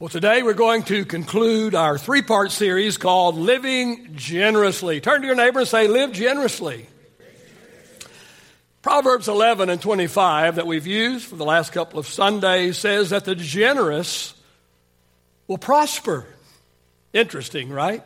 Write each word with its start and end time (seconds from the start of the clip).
Well, 0.00 0.08
today 0.08 0.42
we're 0.42 0.54
going 0.54 0.84
to 0.84 1.04
conclude 1.04 1.74
our 1.74 1.98
three 1.98 2.22
part 2.22 2.52
series 2.52 2.96
called 2.96 3.36
Living 3.36 4.12
Generously. 4.14 5.02
Turn 5.02 5.20
to 5.20 5.26
your 5.26 5.36
neighbor 5.36 5.58
and 5.58 5.68
say, 5.68 5.88
Live 5.88 6.12
generously. 6.12 6.86
Proverbs 8.80 9.28
11 9.28 9.68
and 9.68 9.78
25 9.78 10.54
that 10.54 10.66
we've 10.66 10.86
used 10.86 11.26
for 11.26 11.36
the 11.36 11.44
last 11.44 11.74
couple 11.74 11.98
of 11.98 12.06
Sundays 12.06 12.78
says 12.78 13.10
that 13.10 13.26
the 13.26 13.34
generous 13.34 14.32
will 15.46 15.58
prosper. 15.58 16.26
Interesting, 17.12 17.68
right? 17.68 18.02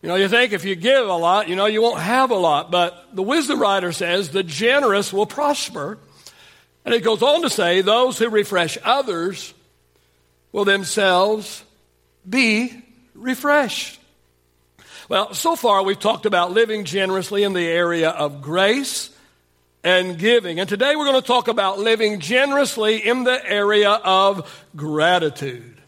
You 0.00 0.08
know, 0.08 0.14
you 0.14 0.28
think 0.28 0.54
if 0.54 0.64
you 0.64 0.76
give 0.76 1.06
a 1.06 1.12
lot, 1.12 1.46
you 1.46 1.56
know, 1.56 1.66
you 1.66 1.82
won't 1.82 2.00
have 2.00 2.30
a 2.30 2.36
lot. 2.36 2.70
But 2.70 3.14
the 3.14 3.22
wisdom 3.22 3.60
writer 3.60 3.92
says 3.92 4.30
the 4.30 4.42
generous 4.42 5.12
will 5.12 5.26
prosper. 5.26 5.98
And 6.86 6.94
it 6.94 7.04
goes 7.04 7.20
on 7.20 7.42
to 7.42 7.50
say, 7.50 7.82
those 7.82 8.18
who 8.18 8.30
refresh 8.30 8.78
others 8.82 9.52
will 10.52 10.64
themselves 10.64 11.64
be 12.28 12.84
refreshed. 13.14 13.98
Well, 15.08 15.34
so 15.34 15.56
far 15.56 15.82
we've 15.82 15.98
talked 15.98 16.26
about 16.26 16.52
living 16.52 16.84
generously 16.84 17.42
in 17.42 17.52
the 17.52 17.66
area 17.66 18.10
of 18.10 18.40
grace 18.40 19.10
and 19.82 20.18
giving. 20.18 20.60
And 20.60 20.68
today 20.68 20.94
we're 20.94 21.06
going 21.06 21.20
to 21.20 21.26
talk 21.26 21.48
about 21.48 21.78
living 21.78 22.20
generously 22.20 22.98
in 22.98 23.24
the 23.24 23.44
area 23.44 23.90
of 23.90 24.66
gratitude. 24.76 25.80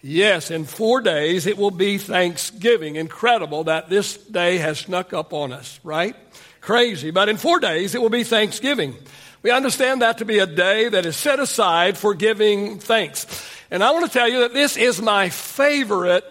Yes, 0.00 0.50
in 0.50 0.64
four 0.64 1.00
days 1.00 1.46
it 1.46 1.58
will 1.58 1.70
be 1.70 1.98
Thanksgiving. 1.98 2.96
Incredible 2.96 3.64
that 3.64 3.88
this 3.88 4.16
day 4.16 4.58
has 4.58 4.78
snuck 4.78 5.12
up 5.12 5.32
on 5.32 5.52
us, 5.52 5.80
right? 5.82 6.14
Crazy. 6.60 7.10
But 7.10 7.28
in 7.28 7.36
four 7.36 7.58
days 7.58 7.94
it 7.94 8.02
will 8.02 8.10
be 8.10 8.24
Thanksgiving. 8.24 8.94
We 9.42 9.50
understand 9.50 10.02
that 10.02 10.18
to 10.18 10.24
be 10.24 10.40
a 10.40 10.46
day 10.46 10.88
that 10.88 11.06
is 11.06 11.16
set 11.16 11.40
aside 11.40 11.96
for 11.96 12.14
giving 12.14 12.78
thanks. 12.78 13.24
And 13.70 13.84
I 13.84 13.90
want 13.90 14.06
to 14.06 14.12
tell 14.12 14.28
you 14.28 14.40
that 14.40 14.54
this 14.54 14.76
is 14.76 15.02
my 15.02 15.28
favorite 15.28 16.24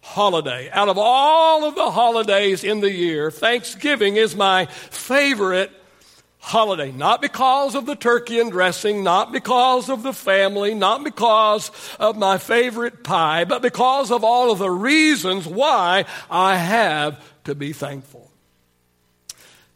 holiday. 0.00 0.70
Out 0.70 0.88
of 0.88 0.98
all 0.98 1.64
of 1.64 1.74
the 1.74 1.90
holidays 1.90 2.62
in 2.62 2.80
the 2.80 2.90
year, 2.90 3.30
Thanksgiving 3.30 4.16
is 4.16 4.36
my 4.36 4.66
favorite 4.66 5.72
holiday. 6.38 6.92
Not 6.92 7.22
because 7.22 7.74
of 7.74 7.86
the 7.86 7.96
turkey 7.96 8.38
and 8.38 8.52
dressing, 8.52 9.02
not 9.02 9.32
because 9.32 9.88
of 9.88 10.02
the 10.02 10.12
family, 10.12 10.74
not 10.74 11.02
because 11.02 11.70
of 11.98 12.16
my 12.18 12.36
favorite 12.38 13.02
pie, 13.02 13.44
but 13.44 13.62
because 13.62 14.10
of 14.10 14.22
all 14.22 14.52
of 14.52 14.58
the 14.58 14.70
reasons 14.70 15.46
why 15.48 16.04
I 16.30 16.56
have 16.56 17.18
to 17.44 17.54
be 17.54 17.72
thankful. 17.72 18.23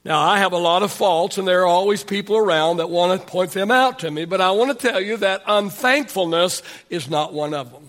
Now, 0.09 0.21
I 0.21 0.39
have 0.39 0.55
a 0.55 0.57
lot 0.57 0.83
of 0.83 0.91
faults, 0.91 1.37
and 1.37 1.47
there 1.47 1.61
are 1.61 1.67
always 1.67 2.03
people 2.03 2.39
around 2.39 2.79
that 2.79 2.89
want 2.89 3.21
to 3.21 3.27
point 3.27 3.51
them 3.51 3.71
out 3.71 3.99
to 3.99 4.11
me, 4.11 4.25
but 4.25 4.41
I 4.41 4.53
want 4.53 4.71
to 4.71 4.89
tell 4.89 4.99
you 4.99 5.19
that 5.19 5.43
unthankfulness 5.47 6.63
is 6.89 7.11
not 7.11 7.35
one 7.35 7.53
of 7.53 7.71
them. 7.71 7.83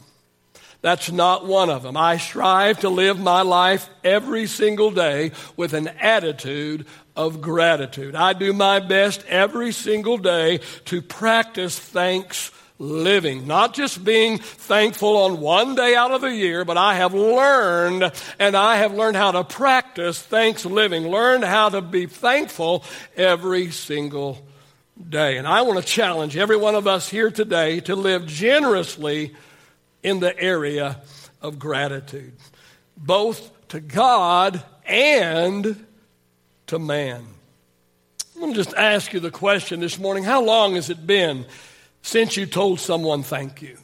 That's 0.82 1.10
not 1.10 1.48
one 1.48 1.70
of 1.70 1.82
them. 1.82 1.96
I 1.96 2.18
strive 2.18 2.82
to 2.82 2.90
live 2.90 3.18
my 3.18 3.42
life 3.42 3.90
every 4.04 4.48
single 4.48 4.92
day 4.92 5.32
with 5.56 5.74
an 5.74 5.88
attitude 5.88 6.88
of 7.16 7.40
gratitude. 7.40 8.16
I 8.16 8.34
do 8.34 8.52
my 8.52 8.82
best 8.82 9.24
every 9.30 9.72
single 9.72 10.18
day 10.18 10.60
to 10.86 11.02
practice 11.02 11.80
thanks 11.80 12.52
living, 12.80 13.46
not 13.46 13.74
just 13.74 14.04
being 14.04 14.38
thankful 14.38 15.18
on 15.18 15.42
one 15.42 15.76
day 15.76 15.96
out 15.96 16.12
of 16.12 16.22
the 16.22 16.34
year, 16.34 16.64
but 16.64 16.78
I 16.78 16.96
have 16.96 17.14
learned 17.14 18.10
and 18.40 18.56
I 18.56 18.78
have 18.78 18.94
learned 18.94 19.18
how 19.18 19.32
to 19.34 19.44
practice 19.44 20.20
thanks 20.22 20.66
living, 20.66 21.08
learned 21.08 21.44
how 21.44 21.70
to 21.70 21.82
be 21.82 22.06
thankful 22.06 22.86
every 23.18 23.70
single 23.72 24.40
day. 25.10 25.38
And 25.38 25.46
I 25.46 25.62
want 25.64 25.80
to 25.80 25.86
challenge 25.86 26.38
every 26.38 26.58
one 26.58 26.76
of 26.76 26.88
us 26.88 27.10
here 27.10 27.30
today 27.30 27.82
to 27.82 27.96
live 27.98 28.26
generously 28.26 29.36
in 30.02 30.22
the 30.22 30.38
area 30.40 31.02
of 31.42 31.60
gratitude, 31.60 32.34
both 32.96 33.52
to 33.70 33.82
God 33.82 34.64
and 34.86 35.86
to 36.68 36.80
man. 36.80 37.26
I'm 38.36 38.42
going 38.42 38.54
to 38.54 38.64
just 38.64 38.76
ask 38.76 39.12
you 39.12 39.20
the 39.20 39.32
question 39.32 39.82
this 39.82 40.00
morning 40.00 40.24
how 40.24 40.42
long 40.42 40.76
has 40.76 40.90
it 40.90 41.06
been 41.06 41.46
since 42.02 42.38
you 42.38 42.46
told 42.46 42.80
someone 42.80 43.24
thank 43.24 43.62
you? 43.62 43.78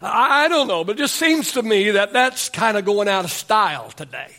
I 0.00 0.48
don't 0.48 0.66
know, 0.66 0.82
but 0.82 0.96
it 0.96 0.98
just 0.98 1.14
seems 1.14 1.52
to 1.52 1.62
me 1.62 1.92
that 1.92 2.12
that's 2.12 2.48
kind 2.48 2.76
of 2.76 2.84
going 2.84 3.08
out 3.08 3.24
of 3.24 3.30
style 3.30 3.90
today. 3.90 4.32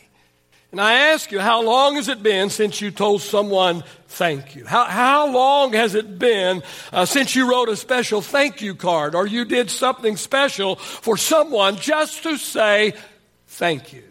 And 0.73 0.81
I 0.81 0.93
ask 1.11 1.31
you, 1.31 1.39
how 1.39 1.61
long 1.61 1.95
has 1.95 2.07
it 2.07 2.23
been 2.23 2.49
since 2.49 2.81
you 2.81 2.89
told 2.89 3.21
someone 3.21 3.83
thank 4.07 4.55
you? 4.55 4.65
How, 4.65 4.85
how 4.85 5.31
long 5.31 5.73
has 5.73 5.93
it 5.93 6.17
been 6.17 6.63
uh, 6.91 7.05
since 7.05 7.35
you 7.35 7.49
wrote 7.49 7.69
a 7.69 7.75
special 7.75 8.21
thank 8.21 8.61
you 8.61 8.73
card 8.73 9.13
or 9.13 9.27
you 9.27 9.45
did 9.45 9.69
something 9.69 10.17
special 10.17 10.77
for 10.77 11.15
someone 11.15 11.75
just 11.75 12.23
to 12.23 12.37
say 12.37 12.95
thank 13.45 13.93
you? 13.93 14.03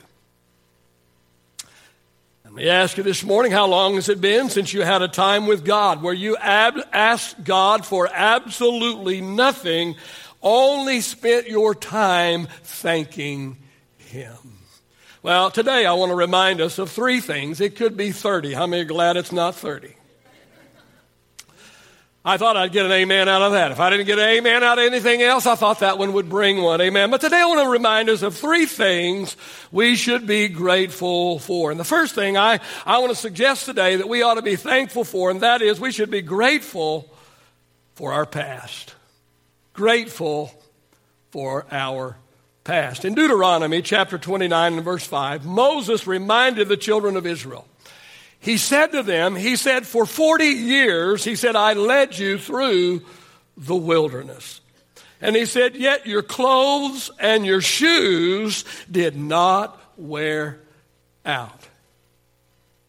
Let 2.53 2.65
me 2.65 2.69
ask 2.69 2.99
you 2.99 3.03
this 3.03 3.25
morning 3.25 3.51
how 3.51 3.67
long 3.67 3.95
has 3.95 4.11
it 4.11 4.21
been 4.21 4.51
since 4.51 4.75
you 4.75 4.83
had 4.83 5.01
a 5.01 5.09
time 5.09 5.47
with 5.47 5.65
God 5.65 6.03
where 6.03 6.13
you 6.13 6.37
ab- 6.37 6.87
asked 6.93 7.43
God 7.45 7.87
for 7.87 8.11
absolutely 8.13 9.23
nothing, 9.23 9.97
only 10.43 11.01
spent 11.01 11.49
your 11.49 11.75
time 11.75 12.49
thanking 12.63 13.57
Him? 13.97 14.37
Well, 15.23 15.51
today 15.51 15.87
I 15.87 15.95
want 15.95 16.11
to 16.11 16.15
remind 16.15 16.61
us 16.61 16.79
of 16.79 16.91
three 16.91 17.21
things. 17.21 17.59
It 17.59 17.75
could 17.75 17.97
be 17.97 18.13
30. 18.13 18.53
How 18.53 18.67
many 18.67 18.83
are 18.83 18.85
glad 18.85 19.17
it's 19.17 19.33
not 19.33 19.55
30? 19.55 19.95
I 22.25 22.37
thought 22.37 22.57
I'd 22.57 22.71
get 22.71 22.87
an 22.87 22.93
amen 22.93 23.29
out 23.29 23.43
of 23.43 23.53
that. 23.53 23.73
If 23.73 23.81
I 23.81 23.91
didn't 23.91 24.07
get 24.07 24.21
an 24.21 24.29
amen 24.29 24.63
out 24.63 24.79
of 24.79 24.85
anything 24.85 25.23
else, 25.23 25.45
I 25.45 25.57
thought 25.57 25.81
that 25.81 25.99
one 25.99 26.13
would 26.13 26.29
bring 26.29 26.63
one. 26.63 26.81
Amen. 26.81 27.11
But 27.11 27.21
today 27.21 27.41
I 27.41 27.47
want 27.47 27.63
to 27.63 27.69
remind 27.69 28.09
us 28.09 28.23
of 28.23 28.37
three 28.37 28.65
things 28.65 29.37
we 29.73 29.97
should 29.97 30.25
be 30.25 30.47
grateful 30.47 31.41
for. 31.41 31.73
And 31.73 31.81
the 31.81 31.85
first 31.85 32.15
thing 32.15 32.37
I, 32.37 32.61
I 32.87 32.99
want 32.99 33.11
to 33.11 33.17
suggest 33.17 33.65
today 33.65 33.97
that 33.97 34.09
we 34.09 34.23
ought 34.23 34.35
to 34.35 34.43
be 34.43 34.55
thankful 34.55 35.03
for, 35.03 35.31
and 35.31 35.41
that 35.41 35.63
is 35.63 35.81
we 35.81 35.91
should 35.91 36.13
be 36.13 36.23
grateful 36.23 37.13
for 37.95 38.13
our 38.13 38.27
past. 38.27 38.95
Grateful 39.73 40.53
for 41.33 41.67
our 41.73 42.19
past. 42.63 43.05
In 43.05 43.15
Deuteronomy 43.15 43.83
chapter 43.83 44.17
29 44.17 44.75
and 44.75 44.85
verse 44.85 45.05
5, 45.05 45.45
Moses 45.45 46.07
reminded 46.07 46.69
the 46.69 46.77
children 46.77 47.17
of 47.17 47.27
Israel 47.27 47.67
he 48.43 48.57
said 48.57 48.89
to 48.89 49.05
them, 49.05 49.37
He 49.37 49.55
said, 49.55 49.87
For 49.87 50.05
40 50.05 50.45
years, 50.45 51.23
He 51.23 51.37
said, 51.37 51.55
I 51.55 51.75
led 51.75 52.19
you 52.19 52.39
through 52.39 53.03
the 53.57 53.77
wilderness. 53.77 54.61
And 55.21 55.37
He 55.37 55.47
said, 55.47 55.77
Yet 55.77 56.09
your 56.09 56.25
clothes 56.25 57.09
and 57.21 57.47
your 57.47 57.61
shoes 57.61 58.65
did 58.91 59.17
not 59.17 59.81
wear 59.97 60.59
out. 61.25 61.69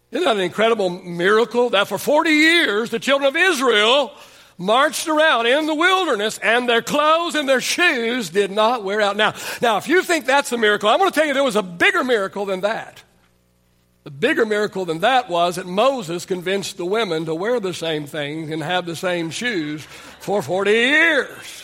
Isn't 0.10 0.26
that 0.26 0.38
an 0.38 0.42
incredible 0.42 0.90
miracle? 0.90 1.70
That 1.70 1.88
for 1.88 2.00
40 2.00 2.32
years, 2.32 2.90
the 2.90 3.00
children 3.00 3.28
of 3.28 3.36
Israel 3.36 4.12
marched 4.58 5.08
around 5.08 5.46
in 5.46 5.68
the 5.68 5.76
wilderness 5.76 6.40
and 6.40 6.68
their 6.68 6.82
clothes 6.82 7.36
and 7.36 7.48
their 7.48 7.62
shoes 7.62 8.32
did 8.32 8.50
not 8.50 8.84
wear 8.84 9.02
out. 9.02 9.18
Now, 9.18 9.36
now, 9.62 9.78
if 9.78 9.88
you 9.88 10.02
think 10.02 10.26
that's 10.26 10.52
a 10.52 10.58
miracle, 10.58 10.90
I'm 10.90 10.98
going 10.98 11.12
to 11.12 11.16
tell 11.16 11.28
you 11.28 11.36
there 11.36 11.44
was 11.44 11.56
a 11.56 11.62
bigger 11.62 12.04
miracle 12.04 12.46
than 12.46 12.62
that. 12.62 13.04
The 14.04 14.12
bigger 14.12 14.46
miracle 14.46 14.84
than 14.84 15.00
that 15.00 15.30
was 15.30 15.56
that 15.56 15.66
Moses 15.66 16.26
convinced 16.26 16.76
the 16.76 16.86
women 16.86 17.26
to 17.26 17.36
wear 17.36 17.60
the 17.60 17.74
same 17.74 18.06
thing 18.06 18.52
and 18.52 18.62
have 18.62 18.86
the 18.86 18.98
same 18.98 19.30
shoes 19.30 19.84
for 20.20 20.42
40 20.42 20.72
years. 20.72 21.64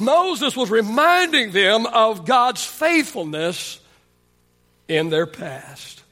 Moses 0.00 0.56
was 0.56 0.70
reminding 0.70 1.52
them 1.52 1.86
of 1.86 2.26
God's 2.26 2.64
faithfulness 2.64 3.78
in 4.88 5.10
their 5.10 5.26
past. 5.26 6.02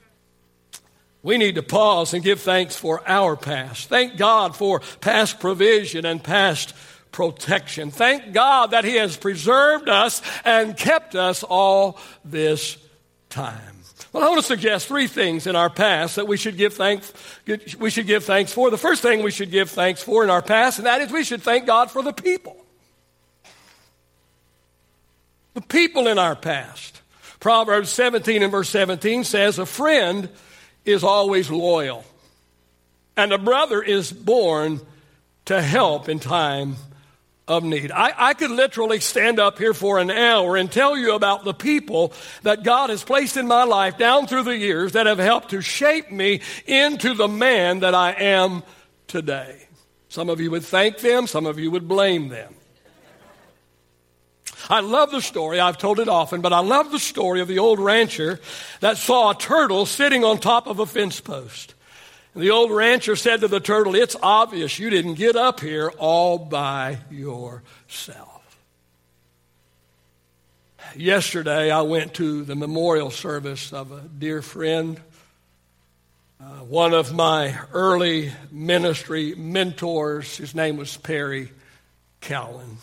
We 1.22 1.36
need 1.36 1.56
to 1.56 1.62
pause 1.62 2.14
and 2.14 2.22
give 2.22 2.40
thanks 2.40 2.76
for 2.76 3.02
our 3.08 3.36
past. 3.36 3.88
Thank 3.88 4.16
God 4.16 4.56
for 4.56 4.80
past 5.00 5.40
provision 5.40 6.06
and 6.06 6.22
past 6.22 6.72
protection. 7.12 7.90
Thank 7.90 8.32
God 8.32 8.72
that 8.72 8.84
He 8.84 8.96
has 8.96 9.16
preserved 9.16 9.88
us 9.88 10.22
and 10.44 10.76
kept 10.76 11.14
us 11.14 11.42
all 11.42 11.98
this 12.24 12.76
time. 13.28 13.80
Well, 14.12 14.24
I 14.24 14.28
want 14.28 14.40
to 14.40 14.46
suggest 14.46 14.88
three 14.88 15.06
things 15.06 15.46
in 15.46 15.54
our 15.54 15.70
past 15.70 16.16
that 16.16 16.26
we 16.26 16.36
should 16.36 16.56
give 16.56 16.74
thanks, 16.74 17.12
we 17.78 17.90
should 17.90 18.06
give 18.06 18.24
thanks 18.24 18.52
for. 18.52 18.70
The 18.70 18.78
first 18.78 19.02
thing 19.02 19.22
we 19.22 19.30
should 19.30 19.52
give 19.52 19.70
thanks 19.70 20.02
for 20.02 20.24
in 20.24 20.30
our 20.30 20.42
past, 20.42 20.78
and 20.78 20.86
that 20.86 21.00
is 21.00 21.12
we 21.12 21.22
should 21.22 21.42
thank 21.42 21.66
God 21.66 21.90
for 21.90 22.02
the 22.02 22.12
people. 22.12 22.56
The 25.54 25.60
people 25.60 26.08
in 26.08 26.18
our 26.18 26.34
past. 26.34 27.00
Proverbs 27.38 27.88
17 27.90 28.42
and 28.42 28.50
verse 28.50 28.68
17 28.68 29.24
says, 29.24 29.58
A 29.58 29.66
friend 29.66 30.28
is 30.84 31.04
always 31.04 31.50
loyal, 31.50 32.04
and 33.16 33.32
a 33.32 33.38
brother 33.38 33.80
is 33.80 34.12
born 34.12 34.80
to 35.46 35.62
help 35.62 36.08
in 36.08 36.18
time 36.18 36.76
of 37.48 37.64
need. 37.64 37.90
I, 37.90 38.12
I, 38.16 38.34
could 38.34 38.50
literally 38.50 39.00
stand 39.00 39.40
up 39.40 39.58
here 39.58 39.74
for 39.74 39.98
an 39.98 40.10
hour 40.10 40.56
and 40.56 40.70
tell 40.70 40.96
you 40.96 41.14
about 41.14 41.42
the 41.44 41.54
people 41.54 42.12
that 42.42 42.62
God 42.62 42.90
has 42.90 43.02
placed 43.02 43.36
in 43.36 43.48
my 43.48 43.64
life 43.64 43.98
down 43.98 44.26
through 44.26 44.44
the 44.44 44.56
years 44.56 44.92
that 44.92 45.06
have 45.06 45.18
helped 45.18 45.50
to 45.50 45.60
shape 45.60 46.12
me 46.12 46.42
into 46.66 47.14
the 47.14 47.26
man 47.26 47.80
that 47.80 47.94
I 47.94 48.12
am 48.12 48.62
today. 49.08 49.66
Some 50.08 50.28
of 50.28 50.40
you 50.40 50.50
would 50.52 50.64
thank 50.64 50.98
them, 50.98 51.26
some 51.26 51.46
of 51.46 51.58
you 51.58 51.70
would 51.70 51.88
blame 51.88 52.28
them. 52.28 52.54
I 54.68 54.80
love 54.80 55.10
the 55.10 55.22
story, 55.22 55.58
I've 55.58 55.78
told 55.78 55.98
it 55.98 56.08
often, 56.08 56.42
but 56.42 56.52
I 56.52 56.60
love 56.60 56.92
the 56.92 56.98
story 56.98 57.40
of 57.40 57.48
the 57.48 57.58
old 57.58 57.80
rancher 57.80 58.38
that 58.80 58.98
saw 58.98 59.30
a 59.30 59.34
turtle 59.34 59.86
sitting 59.86 60.24
on 60.24 60.38
top 60.38 60.66
of 60.66 60.78
a 60.78 60.86
fence 60.86 61.20
post. 61.20 61.74
And 62.34 62.42
the 62.42 62.50
old 62.50 62.70
rancher 62.70 63.16
said 63.16 63.40
to 63.40 63.48
the 63.48 63.60
turtle, 63.60 63.94
It's 63.94 64.16
obvious 64.22 64.78
you 64.78 64.90
didn't 64.90 65.14
get 65.14 65.36
up 65.36 65.60
here 65.60 65.90
all 65.98 66.38
by 66.38 66.98
yourself. 67.10 68.28
Yesterday, 70.96 71.70
I 71.70 71.82
went 71.82 72.14
to 72.14 72.44
the 72.44 72.56
memorial 72.56 73.10
service 73.10 73.72
of 73.72 73.92
a 73.92 74.00
dear 74.00 74.42
friend, 74.42 75.00
uh, 76.40 76.44
one 76.64 76.94
of 76.94 77.12
my 77.12 77.56
early 77.72 78.32
ministry 78.50 79.34
mentors. 79.36 80.36
His 80.36 80.54
name 80.54 80.76
was 80.78 80.96
Perry 80.96 81.52
Cowan. 82.20 82.78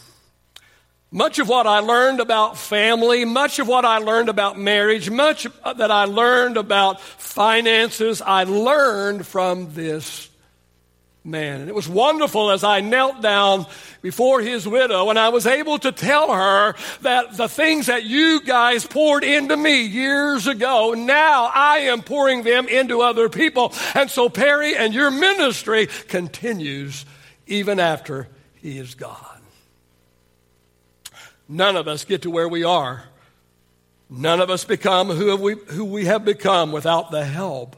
Much 1.12 1.39
of 1.39 1.48
what 1.48 1.65
I 1.65 1.80
learned 1.80 2.19
about 2.19 2.57
family, 2.57 3.24
much 3.24 3.59
of 3.59 3.68
what 3.68 3.86
I 3.86 4.00
learned 4.00 4.27
about 4.27 4.59
marriage, 4.59 5.09
much 5.09 5.48
that 5.63 5.89
I 5.89 6.04
learned 6.04 6.57
about 6.57 7.00
finances, 7.00 8.21
I 8.21 8.44
learned 8.44 9.25
from 9.25 9.74
this 9.74 10.30
man. 11.24 11.62
And 11.62 11.69
it 11.69 11.75
was 11.75 11.88
wonderful 11.88 12.51
as 12.51 12.63
I 12.63 12.81
knelt 12.81 13.21
down 13.21 13.68
before 14.01 14.42
his 14.42 14.68
widow 14.68 15.09
and 15.09 15.18
I 15.18 15.30
was 15.30 15.45
able 15.45 15.77
to 15.80 15.92
tell 15.92 16.33
her 16.33 16.75
that 17.01 17.38
the 17.38 17.48
things 17.48 17.88
that 17.88 18.03
you 18.03 18.42
guys 18.42 18.86
poured 18.86 19.24
into 19.24 19.56
me 19.56 19.86
years 19.86 20.45
ago, 20.45 20.94
now 20.94 21.51
I 21.53 21.80
am 21.80 22.01
pouring 22.01 22.44
them 22.44 22.68
into 22.68 23.01
other 23.01 23.30
people. 23.30 23.74
And 23.94 24.10
so 24.10 24.27
Perry 24.30 24.75
and 24.75 24.94
your 24.94 25.12
ministry 25.12 25.88
continues 26.07 27.06
even 27.45 27.80
after 27.80 28.27
he 28.56 28.77
is 28.77 28.95
gone. 28.95 29.37
None 31.48 31.76
of 31.76 31.88
us 31.88 32.06
get 32.06 32.24
to 32.24 32.32
where 32.32 32.48
we 32.48 32.64
are. 32.64 33.04
None 34.10 34.40
of 34.40 34.50
us 34.50 34.64
become 34.64 35.10
who 35.10 35.36
we, 35.36 35.56
who 35.70 35.86
we 35.86 36.06
have 36.06 36.24
become 36.24 36.72
without 36.72 37.12
the 37.12 37.26
help 37.26 37.76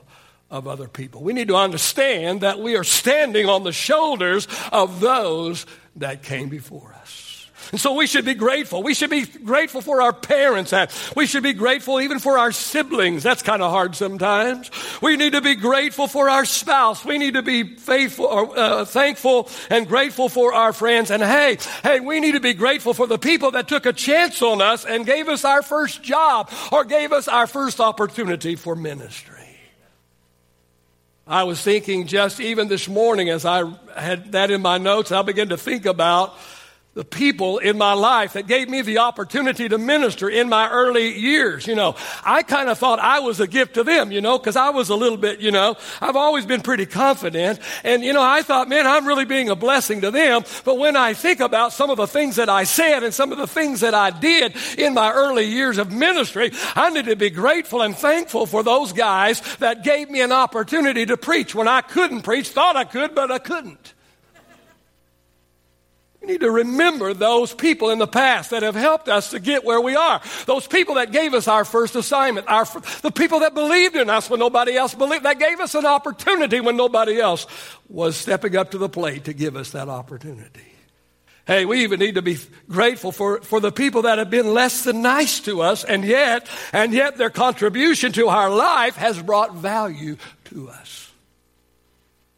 of 0.51 0.67
other 0.67 0.87
people. 0.87 1.21
We 1.21 1.33
need 1.33 1.47
to 1.49 1.55
understand 1.55 2.41
that 2.41 2.59
we 2.59 2.75
are 2.75 2.83
standing 2.83 3.47
on 3.47 3.63
the 3.63 3.71
shoulders 3.71 4.47
of 4.71 4.99
those 4.99 5.65
that 5.95 6.23
came 6.23 6.49
before 6.49 6.95
us. 7.01 7.28
And 7.71 7.79
so 7.79 7.93
we 7.93 8.07
should 8.07 8.25
be 8.25 8.33
grateful. 8.33 8.81
We 8.81 8.93
should 8.93 9.11
be 9.11 9.25
grateful 9.25 9.81
for 9.81 10.01
our 10.01 10.13
parents. 10.13 10.73
We 11.15 11.27
should 11.27 11.43
be 11.43 11.53
grateful 11.53 12.01
even 12.01 12.19
for 12.19 12.37
our 12.37 12.51
siblings. 12.51 13.21
That's 13.21 13.43
kind 13.43 13.61
of 13.61 13.71
hard 13.71 13.95
sometimes. 13.95 14.71
We 15.01 15.17
need 15.17 15.33
to 15.33 15.41
be 15.41 15.55
grateful 15.55 16.07
for 16.07 16.29
our 16.29 16.45
spouse. 16.45 17.05
We 17.05 17.17
need 17.17 17.35
to 17.35 17.43
be 17.43 17.75
faithful, 17.75 18.25
or, 18.25 18.57
uh, 18.57 18.85
thankful 18.85 19.49
and 19.69 19.87
grateful 19.87 20.29
for 20.29 20.53
our 20.53 20.73
friends. 20.73 21.11
And 21.11 21.21
hey, 21.21 21.57
hey, 21.83 21.99
we 21.99 22.19
need 22.19 22.31
to 22.31 22.39
be 22.39 22.53
grateful 22.53 22.93
for 22.93 23.05
the 23.05 23.19
people 23.19 23.51
that 23.51 23.67
took 23.67 23.85
a 23.85 23.93
chance 23.93 24.41
on 24.41 24.61
us 24.61 24.85
and 24.85 25.05
gave 25.05 25.27
us 25.27 25.45
our 25.45 25.61
first 25.61 26.01
job 26.01 26.51
or 26.71 26.85
gave 26.85 27.11
us 27.11 27.27
our 27.27 27.45
first 27.45 27.79
opportunity 27.79 28.55
for 28.55 28.75
ministry. 28.75 29.35
I 31.27 31.43
was 31.43 31.61
thinking 31.61 32.07
just 32.07 32.39
even 32.39 32.69
this 32.69 32.87
morning 32.87 33.29
as 33.29 33.45
I 33.45 33.71
had 33.95 34.31
that 34.31 34.49
in 34.49 34.63
my 34.63 34.79
notes, 34.79 35.11
I 35.11 35.21
began 35.21 35.49
to 35.49 35.57
think 35.57 35.85
about 35.85 36.35
the 36.95 37.05
people 37.05 37.59
in 37.59 37.77
my 37.77 37.93
life 37.93 38.33
that 38.33 38.47
gave 38.47 38.67
me 38.67 38.81
the 38.81 38.97
opportunity 38.97 39.69
to 39.69 39.77
minister 39.77 40.27
in 40.27 40.49
my 40.49 40.67
early 40.69 41.17
years. 41.17 41.67
You 41.67 41.75
know, 41.75 41.95
I 42.25 42.41
kind 42.41 42.67
of 42.67 42.79
thought 42.79 42.99
I 42.99 43.19
was 43.19 43.39
a 43.39 43.47
gift 43.47 43.75
to 43.75 43.83
them, 43.83 44.11
you 44.11 44.21
know, 44.21 44.39
because 44.39 44.55
I 44.55 44.71
was 44.71 44.89
a 44.89 44.95
little 44.95 45.17
bit, 45.17 45.39
you 45.39 45.51
know, 45.51 45.77
I've 46.01 46.15
always 46.15 46.47
been 46.47 46.61
pretty 46.61 46.87
confident. 46.87 47.59
And, 47.83 48.03
you 48.03 48.11
know, 48.11 48.23
I 48.23 48.41
thought, 48.41 48.67
man, 48.67 48.87
I'm 48.87 49.07
really 49.07 49.25
being 49.25 49.49
a 49.49 49.55
blessing 49.55 50.01
to 50.01 50.09
them. 50.09 50.43
But 50.65 50.79
when 50.79 50.95
I 50.95 51.13
think 51.13 51.41
about 51.41 51.73
some 51.73 51.91
of 51.91 51.97
the 51.97 52.07
things 52.07 52.37
that 52.37 52.49
I 52.49 52.63
said 52.63 53.03
and 53.03 53.13
some 53.13 53.31
of 53.31 53.37
the 53.37 53.47
things 53.47 53.81
that 53.81 53.93
I 53.93 54.09
did 54.09 54.55
in 54.77 54.95
my 54.95 55.11
early 55.11 55.45
years 55.45 55.77
of 55.77 55.91
ministry, 55.91 56.51
I 56.75 56.89
need 56.89 57.05
to 57.05 57.15
be 57.15 57.29
grateful 57.29 57.83
and 57.83 57.95
thankful 57.95 58.47
for 58.47 58.63
those 58.63 58.93
guys 58.93 59.41
that 59.57 59.83
gave 59.83 60.09
me 60.09 60.21
an 60.21 60.31
opportunity 60.31 61.05
to 61.05 61.17
preach 61.17 61.53
when 61.53 61.67
I 61.67 61.81
couldn't 61.81 62.23
preach, 62.23 62.49
thought 62.49 62.75
I 62.75 62.83
could, 62.83 63.13
but 63.13 63.31
I 63.31 63.37
couldn't. 63.37 63.93
Need 66.29 66.41
to 66.41 66.51
remember 66.51 67.15
those 67.15 67.55
people 67.55 67.89
in 67.89 67.97
the 67.97 68.05
past 68.05 68.51
that 68.51 68.61
have 68.61 68.75
helped 68.75 69.09
us 69.09 69.31
to 69.31 69.39
get 69.39 69.65
where 69.65 69.81
we 69.81 69.95
are. 69.95 70.21
Those 70.45 70.67
people 70.67 70.93
that 70.95 71.11
gave 71.11 71.33
us 71.33 71.47
our 71.47 71.65
first 71.65 71.95
assignment. 71.95 72.47
Our, 72.47 72.65
the 73.01 73.09
people 73.09 73.39
that 73.39 73.55
believed 73.55 73.95
in 73.95 74.11
us 74.11 74.29
when 74.29 74.39
nobody 74.39 74.77
else 74.77 74.93
believed. 74.93 75.25
That 75.25 75.39
gave 75.39 75.59
us 75.59 75.73
an 75.73 75.87
opportunity 75.87 76.59
when 76.59 76.77
nobody 76.77 77.19
else 77.19 77.47
was 77.87 78.15
stepping 78.15 78.55
up 78.55 78.69
to 78.71 78.77
the 78.77 78.87
plate 78.87 79.23
to 79.23 79.33
give 79.33 79.55
us 79.55 79.71
that 79.71 79.89
opportunity. 79.89 80.71
Hey, 81.47 81.65
we 81.65 81.81
even 81.81 81.99
need 81.99 82.13
to 82.13 82.21
be 82.21 82.37
grateful 82.69 83.11
for, 83.11 83.41
for 83.41 83.59
the 83.59 83.71
people 83.71 84.03
that 84.03 84.19
have 84.19 84.29
been 84.29 84.53
less 84.53 84.83
than 84.83 85.01
nice 85.01 85.39
to 85.39 85.63
us, 85.63 85.83
and 85.83 86.05
yet, 86.05 86.47
and 86.71 86.93
yet 86.93 87.17
their 87.17 87.31
contribution 87.31 88.11
to 88.11 88.27
our 88.27 88.51
life 88.51 88.95
has 88.97 89.19
brought 89.19 89.55
value 89.55 90.15
to 90.45 90.69
us. 90.69 91.11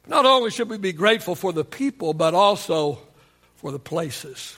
Not 0.07 0.25
only 0.25 0.49
should 0.49 0.69
we 0.69 0.77
be 0.77 0.93
grateful 0.93 1.35
for 1.35 1.51
the 1.51 1.65
people, 1.65 2.13
but 2.13 2.33
also 2.33 2.99
for 3.61 3.71
the 3.71 3.79
places. 3.79 4.57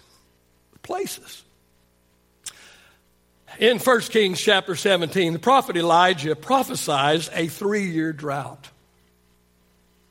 The 0.72 0.80
places. 0.80 1.44
In 3.60 3.78
1 3.78 4.00
Kings 4.02 4.42
chapter 4.42 4.76
17, 4.76 5.34
the 5.34 5.40
prophet 5.40 5.78
Elijah 5.78 6.36
prophesied 6.36 7.30
a 7.34 7.48
three 7.48 7.92
year 7.92 8.14
drought. 8.14 8.70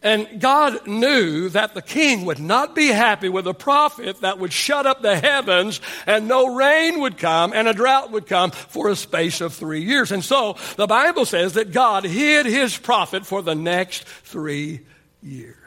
And 0.05 0.41
God 0.41 0.87
knew 0.87 1.49
that 1.51 1.75
the 1.75 1.83
king 1.83 2.25
would 2.25 2.41
not 2.41 2.75
be 2.75 2.89
happy 2.89 3.29
with 3.29 3.47
a 3.47 3.55
prophet 3.55 4.21
that 4.21 4.39
would 4.39 4.53
shut 4.53 4.85
up 4.85 5.01
the 5.01 5.17
heavens 5.17 5.81
and 6.07 6.27
no 6.27 6.57
rain 6.57 7.01
would 7.01 7.19
come 7.19 7.53
and 7.53 7.69
a 7.69 7.73
drought 7.73 8.11
would 8.11 8.27
come 8.27 8.51
for 8.51 8.89
a 8.89 8.97
space 8.97 9.41
of 9.41 9.55
three 9.55 9.83
years. 9.83 10.11
And 10.11 10.25
so 10.25 10.57
the 10.77 10.89
Bible 10.89 11.25
says 11.25 11.53
that 11.53 11.71
God 11.71 12.05
hid 12.05 12.47
his 12.47 12.77
prophet 12.77 13.25
for 13.25 13.43
the 13.43 13.55
next 13.55 14.05
three 14.05 14.81
years. 15.23 15.62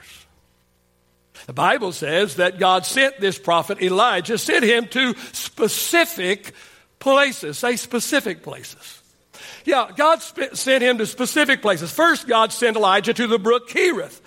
The 1.45 1.53
Bible 1.53 1.91
says 1.91 2.37
that 2.37 2.57
God 2.57 2.85
sent 2.85 3.19
this 3.19 3.37
prophet 3.37 3.81
Elijah, 3.81 4.37
sent 4.37 4.63
him 4.63 4.87
to 4.87 5.13
specific 5.31 6.53
places. 6.99 7.59
Say 7.59 7.75
specific 7.75 8.41
places. 8.41 9.01
Yeah, 9.63 9.89
God 9.95 10.21
sp- 10.25 10.53
sent 10.53 10.83
him 10.83 10.97
to 10.97 11.05
specific 11.05 11.61
places. 11.61 11.91
First, 11.91 12.27
God 12.27 12.51
sent 12.51 12.77
Elijah 12.77 13.13
to 13.13 13.27
the 13.27 13.39
brook 13.39 13.69
Kerith. 13.69 14.21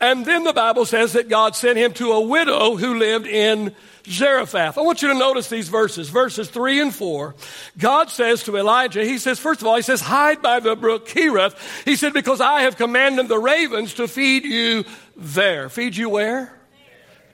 And 0.00 0.24
then 0.26 0.44
the 0.44 0.52
Bible 0.52 0.84
says 0.84 1.12
that 1.12 1.28
God 1.28 1.54
sent 1.54 1.78
him 1.78 1.92
to 1.94 2.12
a 2.12 2.20
widow 2.20 2.76
who 2.76 2.98
lived 2.98 3.26
in 3.26 3.74
Zarephath. 4.06 4.76
I 4.76 4.80
want 4.80 5.00
you 5.00 5.08
to 5.08 5.14
notice 5.14 5.48
these 5.48 5.68
verses, 5.68 6.08
verses 6.08 6.50
three 6.50 6.80
and 6.80 6.92
four. 6.92 7.36
God 7.78 8.10
says 8.10 8.42
to 8.44 8.56
Elijah, 8.56 9.04
He 9.04 9.18
says, 9.18 9.38
first 9.38 9.60
of 9.60 9.66
all, 9.66 9.76
He 9.76 9.82
says, 9.82 10.00
hide 10.00 10.42
by 10.42 10.58
the 10.58 10.74
brook 10.74 11.06
Kerith. 11.06 11.54
He 11.84 11.96
said, 11.96 12.12
because 12.12 12.40
I 12.40 12.62
have 12.62 12.76
commanded 12.76 13.28
the 13.28 13.38
ravens 13.38 13.94
to 13.94 14.08
feed 14.08 14.44
you 14.44 14.84
there. 15.16 15.68
Feed 15.68 15.96
you 15.96 16.08
where? 16.08 16.52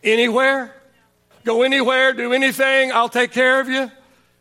Anywhere? 0.02 0.75
Go 1.45 1.62
anywhere, 1.62 2.12
do 2.12 2.33
anything, 2.33 2.93
I'll 2.93 3.09
take 3.09 3.33
care 3.33 3.61
of 3.61 3.69
you. 3.69 3.90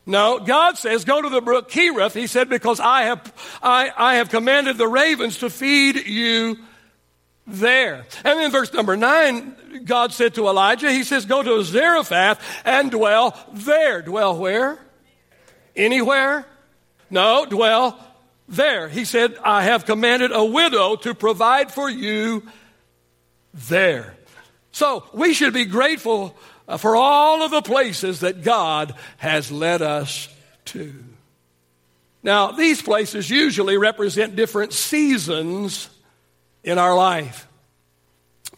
No, 0.05 0.39
God 0.39 0.77
says, 0.77 1.03
go 1.03 1.21
to 1.21 1.29
the 1.29 1.41
brook 1.41 1.69
Kerith. 1.69 2.13
He 2.13 2.27
said, 2.27 2.49
because 2.49 2.79
I 2.79 3.03
have, 3.03 3.57
I, 3.61 3.91
I 3.95 4.15
have 4.15 4.29
commanded 4.29 4.77
the 4.77 4.87
ravens 4.87 5.39
to 5.39 5.49
feed 5.49 6.07
you 6.07 6.57
there. 7.45 8.05
And 8.23 8.39
in 8.41 8.51
verse 8.51 8.73
number 8.73 8.97
nine, 8.97 9.55
God 9.85 10.13
said 10.13 10.35
to 10.35 10.47
Elijah, 10.47 10.91
He 10.91 11.03
says, 11.03 11.25
go 11.25 11.43
to 11.43 11.63
Zarephath 11.63 12.41
and 12.65 12.91
dwell 12.91 13.37
there. 13.53 14.01
Dwell 14.01 14.37
where? 14.37 14.79
Anywhere? 15.75 16.45
No, 17.09 17.45
dwell 17.45 17.99
there. 18.49 18.89
He 18.89 19.05
said, 19.05 19.37
I 19.43 19.63
have 19.63 19.85
commanded 19.85 20.31
a 20.33 20.43
widow 20.43 20.97
to 20.97 21.13
provide 21.13 21.71
for 21.71 21.89
you 21.89 22.43
there. 23.53 24.16
So 24.77 25.03
we 25.11 25.33
should 25.33 25.55
be 25.55 25.65
grateful 25.65 26.37
uh, 26.67 26.77
for 26.77 26.95
all 26.95 27.41
of 27.41 27.49
the 27.49 27.63
places 27.63 28.19
that 28.19 28.43
God 28.43 28.93
has 29.17 29.51
led 29.51 29.81
us 29.81 30.29
to. 30.65 30.93
Now, 32.21 32.51
these 32.51 32.79
places 32.79 33.27
usually 33.27 33.75
represent 33.77 34.35
different 34.35 34.73
seasons 34.73 35.89
in 36.63 36.77
our 36.77 36.95
life. 36.95 37.47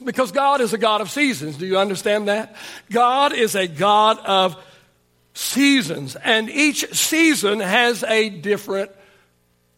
Because 0.03 0.33
God 0.33 0.59
is 0.59 0.73
a 0.73 0.77
God 0.77 0.99
of 0.99 1.09
seasons. 1.09 1.55
Do 1.55 1.65
you 1.65 1.77
understand 1.77 2.27
that? 2.27 2.57
God 2.91 3.31
is 3.31 3.55
a 3.55 3.69
God 3.69 4.19
of 4.19 4.61
seasons, 5.33 6.17
and 6.17 6.49
each 6.49 6.93
season 6.93 7.61
has 7.61 8.03
a 8.03 8.27
different 8.29 8.91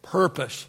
purpose. 0.02 0.66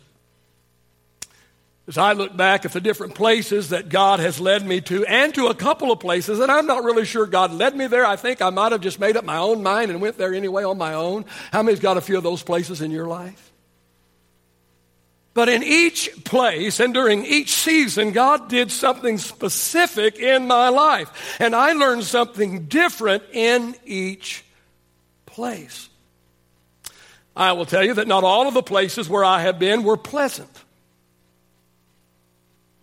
As 1.86 1.98
I 1.98 2.13
look 2.13 2.36
back 2.36 2.63
at 2.63 2.72
the 2.72 2.80
different 2.80 3.13
places 3.13 3.70
that 3.70 3.90
God 3.90 4.22
has 4.22 4.40
led 4.40 4.66
me 4.66 4.80
to, 4.82 5.06
and 5.06 5.36
to 5.36 5.48
a 5.48 5.54
couple 5.54 5.92
of 5.92 6.00
places, 6.00 6.40
and 6.40 6.50
I'm 6.50 6.66
not 6.66 6.86
really 6.86 7.04
sure 7.04 7.25
God 7.25 7.52
led 7.52 7.75
me 7.75 7.88
there. 7.88 8.06
I 8.06 8.16
think 8.16 8.42
I 8.42 8.52
might 8.52 8.72
have 8.72 8.80
just 8.80 9.02
made 9.02 9.18
up 9.18 9.25
my 9.25 9.38
own 9.38 9.63
mind 9.63 9.92
and 9.92 10.00
went 10.00 10.18
there 10.18 10.34
anyway 10.34 10.63
on 10.63 10.78
my 10.78 10.94
own. 10.94 11.25
How 11.52 11.62
many's 11.62 11.82
got 11.82 11.98
a 11.98 12.02
few 12.02 12.16
of 12.16 12.24
those 12.24 12.42
places 12.42 12.82
in 12.82 12.92
your 12.92 13.08
life? 13.08 13.52
But 15.34 15.50
in 15.50 15.63
each 15.63 16.24
place 16.24 16.80
and 16.80 16.94
during 16.94 17.25
each 17.25 17.52
season, 17.52 18.12
God 18.12 18.50
did 18.50 18.72
something 18.72 19.18
specific 19.18 20.20
in 20.20 20.48
my 20.48 20.70
life. 20.70 21.38
And 21.40 21.56
I 21.56 21.74
learned 21.74 22.04
something 22.04 22.66
different 22.66 23.24
in 23.34 23.75
each 23.84 24.46
place. 25.25 25.90
I 27.36 27.54
will 27.54 27.66
tell 27.66 27.84
you 27.84 27.96
that 27.96 28.08
not 28.08 28.24
all 28.24 28.48
of 28.48 28.54
the 28.54 28.62
places 28.62 29.10
where 29.10 29.25
I 29.25 29.42
have 29.42 29.58
been 29.58 29.84
were 29.84 29.98
pleasant. 29.98 30.52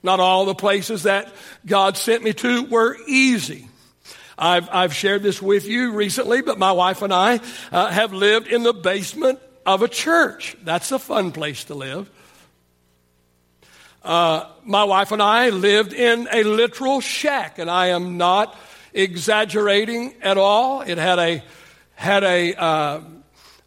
Not 0.03 0.21
all 0.21 0.47
the 0.47 0.55
places 0.55 1.03
that 1.03 1.33
God 1.67 1.97
sent 1.97 2.25
me 2.25 2.33
to 2.35 2.65
were 2.65 2.97
easy. 3.07 3.69
I've, 4.39 4.71
I've 4.73 4.95
shared 4.95 5.23
this 5.23 5.43
with 5.43 5.67
you 5.67 5.93
recently, 5.93 6.41
but 6.41 6.59
my 6.59 6.73
wife 6.73 7.03
and 7.03 7.13
I 7.13 7.41
uh, 7.71 7.89
have 7.89 8.15
lived 8.15 8.47
in 8.47 8.63
the 8.63 8.73
basement 8.73 9.39
of 9.67 9.83
a 9.83 9.89
church. 9.89 10.57
That's 10.65 10.91
a 10.93 10.99
fun 10.99 11.33
place 11.33 11.65
to 11.65 11.75
live. 11.75 12.11
Uh, 14.03 14.47
my 14.65 14.85
wife 14.85 15.13
and 15.13 15.21
I 15.21 15.51
lived 15.51 15.93
in 15.93 16.27
a 16.33 16.43
literal 16.45 17.03
shack, 17.03 17.59
and 17.59 17.71
I 17.71 17.89
am 17.89 18.17
not 18.17 18.57
exaggerating 18.95 20.15
at 20.23 20.39
all. 20.39 20.81
It 20.81 20.97
had 20.97 21.19
a 21.19 21.43
had 21.95 22.25
a 22.25 22.55
uh, 22.55 23.01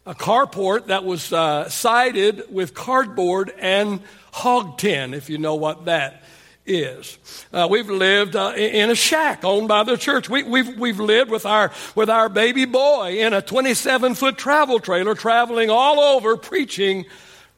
a 0.06 0.14
carport 0.16 0.86
that 0.86 1.04
was 1.04 1.32
uh, 1.32 1.68
sided 1.68 2.42
with 2.50 2.74
cardboard 2.74 3.54
and 3.60 4.00
hog 4.32 4.76
tin, 4.78 5.14
if 5.14 5.30
you 5.30 5.38
know 5.38 5.54
what 5.54 5.84
that 5.84 6.23
is. 6.66 7.18
Uh, 7.52 7.66
we've 7.70 7.90
lived 7.90 8.36
uh, 8.36 8.52
in 8.56 8.90
a 8.90 8.94
shack 8.94 9.44
owned 9.44 9.68
by 9.68 9.82
the 9.82 9.96
church. 9.96 10.28
We, 10.28 10.42
have 10.42 10.50
we've, 10.50 10.78
we've 10.78 11.00
lived 11.00 11.30
with 11.30 11.46
our, 11.46 11.72
with 11.94 12.08
our 12.08 12.28
baby 12.28 12.64
boy 12.64 13.18
in 13.20 13.32
a 13.32 13.42
27 13.42 14.14
foot 14.14 14.38
travel 14.38 14.80
trailer 14.80 15.14
traveling 15.14 15.70
all 15.70 16.00
over 16.00 16.36
preaching 16.36 17.04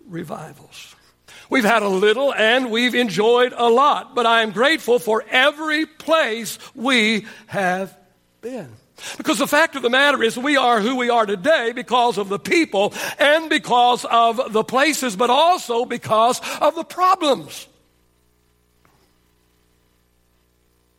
revivals. 0.07 0.95
We've 1.49 1.65
had 1.65 1.83
a 1.83 1.89
little 1.89 2.35
and 2.35 2.71
we've 2.71 2.95
enjoyed 2.95 3.55
a 3.57 3.69
lot, 3.69 4.15
but 4.15 4.27
I 4.27 4.43
am 4.43 4.51
grateful 4.51 4.99
for 4.99 5.25
every 5.31 5.87
place 5.87 6.59
we 6.75 7.27
have 7.47 7.97
been. 8.41 8.73
Because 9.19 9.39
the 9.39 9.47
fact 9.47 9.77
of 9.77 9.83
the 9.83 9.91
matter 9.91 10.23
is, 10.23 10.37
we 10.39 10.57
are 10.57 10.81
who 10.81 10.97
we 10.97 11.11
are 11.11 11.27
today 11.27 11.73
because 11.73 12.19
of 12.19 12.29
the 12.29 12.39
people 12.39 12.95
and 13.19 13.51
because 13.51 14.07
of 14.07 14.53
the 14.53 14.65
places, 14.65 15.17
but 15.17 15.29
also 15.29 15.85
because 15.85 16.41
of 16.61 16.75
the 16.75 16.85
problems. 16.85 17.69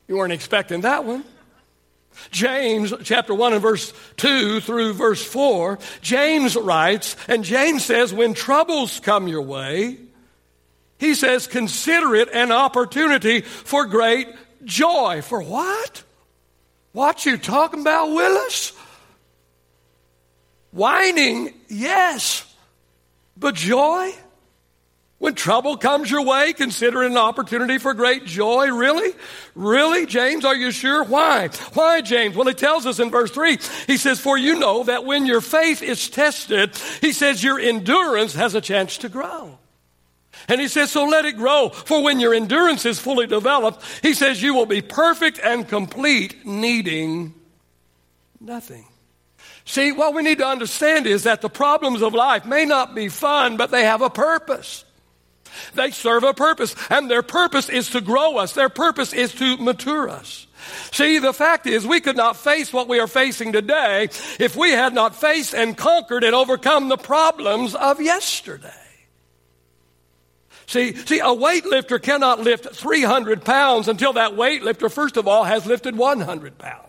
You 0.08 0.18
weren't 0.18 0.34
expecting 0.34 0.82
that 0.82 1.06
one. 1.06 1.24
James 2.32 2.94
chapter 3.04 3.34
1 3.34 3.54
and 3.54 3.62
verse 3.62 3.94
2 4.18 4.60
through 4.62 4.94
verse 4.94 5.24
4, 5.24 5.78
James 6.02 6.56
writes, 6.56 7.16
and 7.28 7.44
James 7.44 7.86
says, 7.86 8.14
when 8.14 8.34
troubles 8.34 9.00
come 9.00 9.28
your 9.28 9.44
way, 9.44 9.98
he 10.98 11.14
says, 11.14 11.46
consider 11.46 12.16
it 12.16 12.30
an 12.34 12.52
opportunity 12.52 13.42
for 13.42 13.86
great 13.86 14.28
joy. 14.64 15.22
For 15.22 15.42
what? 15.42 16.04
What 16.92 17.26
you 17.26 17.38
talking 17.38 17.82
about, 17.82 18.08
Willis? 18.08 18.74
Whining, 20.72 21.54
yes. 21.68 22.44
But 23.36 23.54
joy? 23.54 24.12
When 25.20 25.34
trouble 25.34 25.78
comes 25.78 26.12
your 26.12 26.24
way, 26.24 26.54
consider 26.54 27.02
it 27.02 27.10
an 27.10 27.18
opportunity 27.18 27.80
for 27.80 27.96
great 27.96 28.26
joy. 28.26 28.72
Really? 28.72 29.14
Really? 29.56 30.06
James, 30.06 30.46
are 30.46 30.56
you 30.56 30.70
sure? 30.70 31.04
Why? 31.04 31.48
Why, 31.74 32.02
James? 32.02 32.36
Well, 32.36 32.48
he 32.48 32.54
tells 32.54 32.86
us 32.86 33.00
in 33.00 33.10
verse 33.10 33.32
3, 33.32 33.58
he 33.88 33.98
says, 33.98 34.20
For 34.20 34.38
you 34.38 34.60
know 34.60 34.84
that 34.84 35.06
when 35.06 35.26
your 35.26 35.42
faith 35.42 35.82
is 35.82 36.08
tested, 36.10 36.78
he 37.02 37.12
says, 37.12 37.44
your 37.44 37.60
endurance 37.60 38.36
has 38.36 38.54
a 38.54 38.62
chance 38.62 39.00
to 39.00 39.10
grow. 39.10 39.58
And 40.48 40.62
he 40.62 40.68
says, 40.68 40.92
so 40.92 41.06
let 41.06 41.26
it 41.26 41.36
grow. 41.36 41.70
For 41.70 42.04
when 42.04 42.20
your 42.20 42.34
endurance 42.34 42.86
is 42.86 43.00
fully 43.00 43.26
developed, 43.26 43.84
he 44.04 44.14
says, 44.14 44.42
you 44.42 44.54
will 44.54 44.68
be 44.68 44.82
perfect 44.82 45.40
and 45.44 45.68
complete, 45.68 46.46
needing 46.46 47.34
nothing. 48.40 48.86
See, 49.66 49.92
what 49.92 50.14
we 50.14 50.22
need 50.22 50.38
to 50.38 50.48
understand 50.48 51.08
is 51.08 51.24
that 51.24 51.42
the 51.42 51.50
problems 51.50 52.02
of 52.02 52.14
life 52.14 52.46
may 52.46 52.66
not 52.66 52.96
be 52.96 53.10
fun, 53.10 53.58
but 53.58 53.72
they 53.72 53.84
have 53.84 54.02
a 54.02 54.10
purpose. 54.10 54.86
They 55.74 55.92
serve 55.92 56.24
a 56.24 56.34
purpose, 56.34 56.76
and 56.90 57.10
their 57.10 57.24
purpose 57.24 57.70
is 57.70 57.90
to 57.92 58.02
grow 58.02 58.38
us. 58.38 58.54
Their 58.54 58.70
purpose 58.70 59.14
is 59.14 59.34
to 59.36 59.58
mature 59.58 60.10
us. 60.10 60.48
See, 60.92 61.20
the 61.20 61.34
fact 61.34 61.68
is, 61.68 61.86
we 61.86 62.02
could 62.02 62.18
not 62.18 62.36
face 62.36 62.74
what 62.74 62.88
we 62.88 63.00
are 63.00 63.08
facing 63.08 63.54
today 63.54 64.10
if 64.40 64.56
we 64.56 64.72
had 64.72 64.94
not 64.94 65.16
faced 65.16 65.54
and 65.54 65.78
conquered 65.78 66.24
and 66.24 66.36
overcome 66.36 66.90
the 66.90 66.98
problems 66.98 67.76
of 67.76 68.02
yesterday. 68.02 68.74
See, 70.66 70.96
see, 70.96 71.20
a 71.20 71.26
weightlifter 71.26 72.02
cannot 72.02 72.42
lift 72.42 72.76
300 72.76 73.46
pounds 73.46 73.88
until 73.88 74.14
that 74.14 74.34
weightlifter, 74.34 74.92
first 74.92 75.16
of 75.16 75.28
all, 75.28 75.46
has 75.46 75.66
lifted 75.66 75.96
100 75.96 76.58
pounds. 76.58 76.87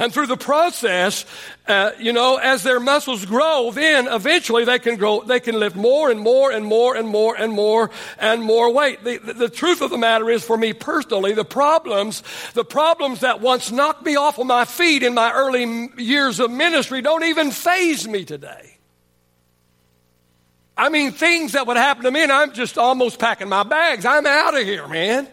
And 0.00 0.12
through 0.12 0.28
the 0.28 0.36
process, 0.36 1.24
uh, 1.66 1.90
you 1.98 2.12
know, 2.12 2.36
as 2.36 2.62
their 2.62 2.78
muscles 2.78 3.26
grow, 3.26 3.72
then 3.72 4.06
eventually 4.06 4.64
they 4.64 4.78
can 4.78 4.96
grow, 4.96 5.22
they 5.22 5.40
can 5.40 5.58
lift 5.58 5.74
more 5.74 6.08
and 6.10 6.20
more 6.20 6.52
and 6.52 6.64
more 6.64 6.94
and 6.94 7.08
more 7.08 7.34
and 7.36 7.52
more 7.52 7.90
and 8.18 8.42
more 8.42 8.72
weight. 8.72 9.02
The, 9.02 9.18
the, 9.18 9.32
the 9.32 9.48
truth 9.48 9.82
of 9.82 9.90
the 9.90 9.98
matter 9.98 10.30
is, 10.30 10.44
for 10.44 10.56
me 10.56 10.72
personally, 10.72 11.32
the 11.32 11.44
problems, 11.44 12.22
the 12.54 12.64
problems 12.64 13.20
that 13.20 13.40
once 13.40 13.72
knocked 13.72 14.04
me 14.04 14.14
off 14.14 14.38
of 14.38 14.46
my 14.46 14.64
feet 14.64 15.02
in 15.02 15.14
my 15.14 15.32
early 15.32 15.90
years 15.96 16.38
of 16.38 16.52
ministry 16.52 17.02
don't 17.02 17.24
even 17.24 17.50
faze 17.50 18.06
me 18.06 18.24
today. 18.24 18.78
I 20.76 20.90
mean, 20.90 21.10
things 21.10 21.52
that 21.52 21.66
would 21.66 21.76
happen 21.76 22.04
to 22.04 22.10
me, 22.12 22.22
and 22.22 22.30
I'm 22.30 22.52
just 22.52 22.78
almost 22.78 23.18
packing 23.18 23.48
my 23.48 23.64
bags. 23.64 24.04
I'm 24.04 24.26
out 24.26 24.56
of 24.56 24.62
here, 24.62 24.86
man. 24.86 25.26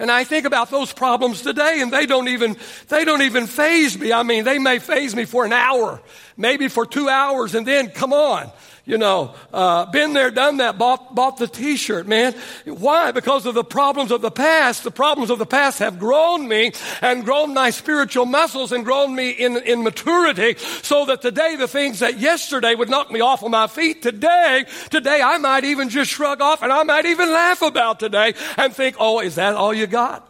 And 0.00 0.10
I 0.10 0.24
think 0.24 0.46
about 0.46 0.70
those 0.70 0.92
problems 0.92 1.42
today, 1.42 1.80
and 1.80 1.92
they 1.92 2.06
don't 2.06 2.28
even 2.28 2.56
they 2.88 3.04
don't 3.04 3.22
even 3.22 3.46
faze 3.46 3.98
me. 3.98 4.12
I 4.12 4.22
mean, 4.22 4.44
they 4.44 4.58
may 4.58 4.78
faze 4.78 5.14
me 5.14 5.26
for 5.26 5.44
an 5.44 5.52
hour, 5.52 6.00
maybe 6.36 6.68
for 6.68 6.86
two 6.86 7.08
hours, 7.08 7.54
and 7.54 7.66
then 7.66 7.90
come 7.90 8.12
on 8.12 8.50
you 8.90 8.98
know, 8.98 9.32
uh, 9.54 9.86
been 9.86 10.14
there, 10.14 10.32
done 10.32 10.56
that, 10.56 10.76
bought, 10.76 11.14
bought 11.14 11.36
the 11.36 11.46
t-shirt, 11.46 12.08
man. 12.08 12.34
Why? 12.64 13.12
Because 13.12 13.46
of 13.46 13.54
the 13.54 13.62
problems 13.62 14.10
of 14.10 14.20
the 14.20 14.32
past. 14.32 14.82
The 14.82 14.90
problems 14.90 15.30
of 15.30 15.38
the 15.38 15.46
past 15.46 15.78
have 15.78 16.00
grown 16.00 16.48
me 16.48 16.72
and 17.00 17.24
grown 17.24 17.54
my 17.54 17.70
spiritual 17.70 18.26
muscles 18.26 18.72
and 18.72 18.84
grown 18.84 19.14
me 19.14 19.30
in, 19.30 19.58
in 19.58 19.84
maturity 19.84 20.56
so 20.82 21.06
that 21.06 21.22
today 21.22 21.54
the 21.54 21.68
things 21.68 22.00
that 22.00 22.18
yesterday 22.18 22.74
would 22.74 22.90
knock 22.90 23.12
me 23.12 23.20
off 23.20 23.44
of 23.44 23.52
my 23.52 23.68
feet, 23.68 24.02
today, 24.02 24.64
today 24.90 25.22
I 25.22 25.38
might 25.38 25.62
even 25.62 25.88
just 25.88 26.10
shrug 26.10 26.40
off 26.40 26.60
and 26.60 26.72
I 26.72 26.82
might 26.82 27.06
even 27.06 27.32
laugh 27.32 27.62
about 27.62 28.00
today 28.00 28.34
and 28.56 28.74
think, 28.74 28.96
oh, 28.98 29.20
is 29.20 29.36
that 29.36 29.54
all 29.54 29.72
you 29.72 29.86
got? 29.86 30.26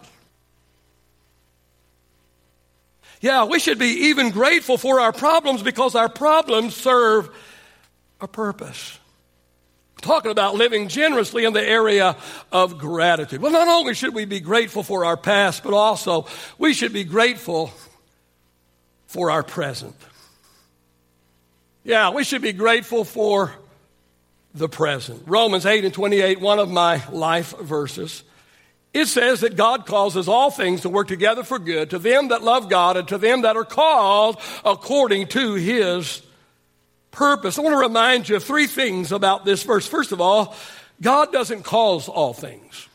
Yeah, 3.23 3.45
we 3.45 3.59
should 3.59 3.79
be 3.79 4.09
even 4.09 4.31
grateful 4.31 4.76
for 4.76 5.00
our 5.00 5.12
problems 5.12 5.62
because 5.62 5.95
our 5.95 6.11
problems 6.11 6.76
serve 6.76 7.31
a 8.21 8.29
purpose. 8.29 8.99
Talking 10.00 10.31
about 10.31 10.55
living 10.55 10.89
generously 10.89 11.45
in 11.45 11.53
the 11.53 11.62
area 11.62 12.17
of 12.50 12.79
gratitude. 12.79 13.43
Well, 13.43 13.53
not 13.53 13.69
only 13.69 13.95
should 13.95 14.15
we 14.15 14.25
be 14.25 14.41
grateful 14.41 14.83
for 14.83 15.05
our 15.05 15.17
past, 15.17 15.62
but 15.62 15.75
also 15.75 16.27
we 16.59 16.73
should 16.73 16.93
be 16.93 17.05
grateful 17.05 17.71
for 19.07 19.31
our 19.31 19.43
present. 19.43 19.95
Yeah, 21.85 22.11
we 22.11 22.25
should 22.25 22.43
be 22.43 22.53
grateful 22.53 23.05
for 23.05 23.53
the 24.55 24.69
present. 24.69 25.23
Romans 25.27 25.67
8 25.67 25.85
and 25.85 25.95
28, 25.95 26.41
one 26.41 26.59
of 26.59 26.71
my 26.71 27.03
life 27.11 27.57
verses. 27.59 28.23
It 28.93 29.07
says 29.07 29.41
that 29.41 29.57
God 29.57 29.87
causes 29.87 30.29
all 30.29 30.50
things 30.50 30.81
to 30.81 30.89
work 30.89 31.09
together 31.09 31.45
for 31.45 31.59
good 31.59 31.91
to 31.91 31.99
them 31.99 32.29
that 32.29 32.43
love 32.43 32.69
God 32.69 32.97
and 32.97 33.07
to 33.09 33.19
them 33.19 33.43
that 33.43 33.57
are 33.57 33.65
called 33.65 34.41
according 34.65 35.29
to 35.29 35.55
his 35.55 36.23
purpose. 37.11 37.59
I 37.59 37.62
want 37.62 37.75
to 37.75 37.79
remind 37.79 38.29
you 38.29 38.37
of 38.37 38.45
three 38.45 38.67
things 38.67 39.12
about 39.12 39.45
this 39.45 39.62
verse. 39.62 39.87
First 39.87 40.12
of 40.12 40.21
all, 40.21 40.55
God 41.00 41.33
doesn't 41.33 41.62
cause 41.62 42.09
all 42.09 42.33
things. 42.33 42.88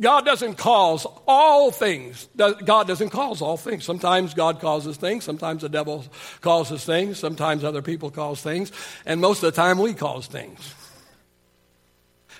God 0.00 0.24
doesn't 0.24 0.54
cause 0.54 1.06
all 1.26 1.72
things. 1.72 2.28
God 2.36 2.86
doesn't 2.86 3.10
cause 3.10 3.42
all 3.42 3.56
things. 3.56 3.84
Sometimes 3.84 4.32
God 4.32 4.60
causes 4.60 4.96
things. 4.96 5.24
Sometimes 5.24 5.62
the 5.62 5.68
devil 5.68 6.04
causes 6.40 6.84
things. 6.84 7.18
Sometimes 7.18 7.64
other 7.64 7.82
people 7.82 8.10
cause 8.10 8.40
things. 8.40 8.70
And 9.04 9.20
most 9.20 9.42
of 9.42 9.52
the 9.52 9.60
time 9.60 9.78
we 9.78 9.94
cause 9.94 10.28
things. 10.28 10.74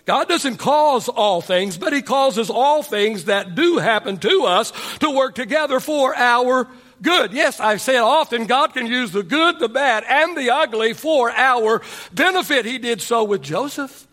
God 0.05 0.29
doesn't 0.29 0.57
cause 0.57 1.09
all 1.09 1.41
things, 1.41 1.77
but 1.77 1.93
He 1.93 2.01
causes 2.01 2.49
all 2.49 2.85
things 2.85 3.25
that 3.25 3.57
do 3.57 3.79
happen 3.79 4.19
to 4.19 4.45
us 4.45 4.73
to 5.01 5.11
work 5.11 5.35
together 5.35 5.81
for 5.81 6.15
our 6.17 6.69
good. 7.03 7.33
Yes, 7.33 7.61
I 7.61 7.77
say 7.77 7.97
it 7.97 8.01
often, 8.01 8.47
God 8.47 8.75
can 8.75 8.87
use 8.87 9.13
the 9.13 9.23
good, 9.23 9.59
the 9.59 9.69
bad, 9.69 10.05
and 10.09 10.37
the 10.37 10.51
ugly 10.51 10.93
for 10.95 11.31
our 11.31 11.83
benefit. 12.13 12.65
He 12.65 12.79
did 12.79 13.01
so 13.01 13.25
with 13.25 13.43
Joseph. 13.43 14.07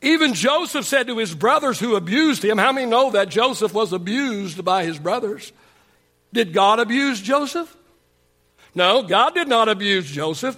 Even 0.00 0.34
Joseph 0.34 0.84
said 0.84 1.08
to 1.08 1.18
his 1.18 1.34
brothers 1.34 1.80
who 1.80 1.96
abused 1.96 2.44
him, 2.44 2.56
how 2.58 2.72
many 2.72 2.86
know 2.86 3.10
that 3.10 3.28
Joseph 3.28 3.74
was 3.74 3.92
abused 3.92 4.64
by 4.64 4.84
his 4.84 4.98
brothers? 4.98 5.52
Did 6.32 6.52
God 6.52 6.78
abuse 6.78 7.20
Joseph? 7.20 7.74
No, 8.74 9.02
God 9.02 9.34
did 9.34 9.48
not 9.48 9.68
abuse 9.68 10.08
Joseph. 10.08 10.56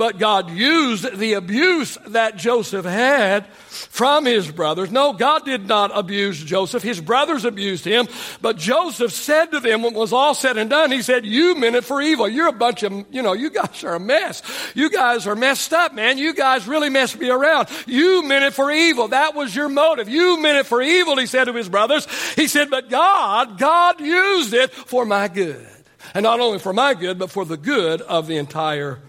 But 0.00 0.18
God 0.18 0.48
used 0.48 1.18
the 1.18 1.34
abuse 1.34 1.98
that 2.06 2.38
Joseph 2.38 2.86
had 2.86 3.46
from 3.48 4.24
his 4.24 4.50
brothers. 4.50 4.90
No, 4.90 5.12
God 5.12 5.44
did 5.44 5.68
not 5.68 5.90
abuse 5.94 6.42
Joseph. 6.42 6.82
His 6.82 7.02
brothers 7.02 7.44
abused 7.44 7.84
him. 7.84 8.08
But 8.40 8.56
Joseph 8.56 9.12
said 9.12 9.50
to 9.50 9.60
them 9.60 9.82
when 9.82 9.94
it 9.94 9.98
was 9.98 10.14
all 10.14 10.34
said 10.34 10.56
and 10.56 10.70
done, 10.70 10.90
he 10.90 11.02
said, 11.02 11.26
You 11.26 11.54
meant 11.54 11.76
it 11.76 11.84
for 11.84 12.00
evil. 12.00 12.26
You're 12.26 12.48
a 12.48 12.52
bunch 12.52 12.82
of, 12.82 13.04
you 13.10 13.20
know, 13.20 13.34
you 13.34 13.50
guys 13.50 13.84
are 13.84 13.96
a 13.96 14.00
mess. 14.00 14.42
You 14.74 14.88
guys 14.88 15.26
are 15.26 15.36
messed 15.36 15.74
up, 15.74 15.92
man. 15.92 16.16
You 16.16 16.32
guys 16.32 16.66
really 16.66 16.88
messed 16.88 17.20
me 17.20 17.28
around. 17.28 17.68
You 17.86 18.22
meant 18.22 18.46
it 18.46 18.54
for 18.54 18.70
evil. 18.70 19.08
That 19.08 19.34
was 19.34 19.54
your 19.54 19.68
motive. 19.68 20.08
You 20.08 20.40
meant 20.40 20.56
it 20.56 20.64
for 20.64 20.80
evil, 20.80 21.18
he 21.18 21.26
said 21.26 21.44
to 21.44 21.52
his 21.52 21.68
brothers. 21.68 22.06
He 22.36 22.48
said, 22.48 22.70
But 22.70 22.88
God, 22.88 23.58
God 23.58 24.00
used 24.00 24.54
it 24.54 24.72
for 24.72 25.04
my 25.04 25.28
good. 25.28 25.68
And 26.14 26.22
not 26.22 26.40
only 26.40 26.58
for 26.58 26.72
my 26.72 26.94
good, 26.94 27.18
but 27.18 27.30
for 27.30 27.44
the 27.44 27.58
good 27.58 28.00
of 28.00 28.28
the 28.28 28.38
entire 28.38 29.00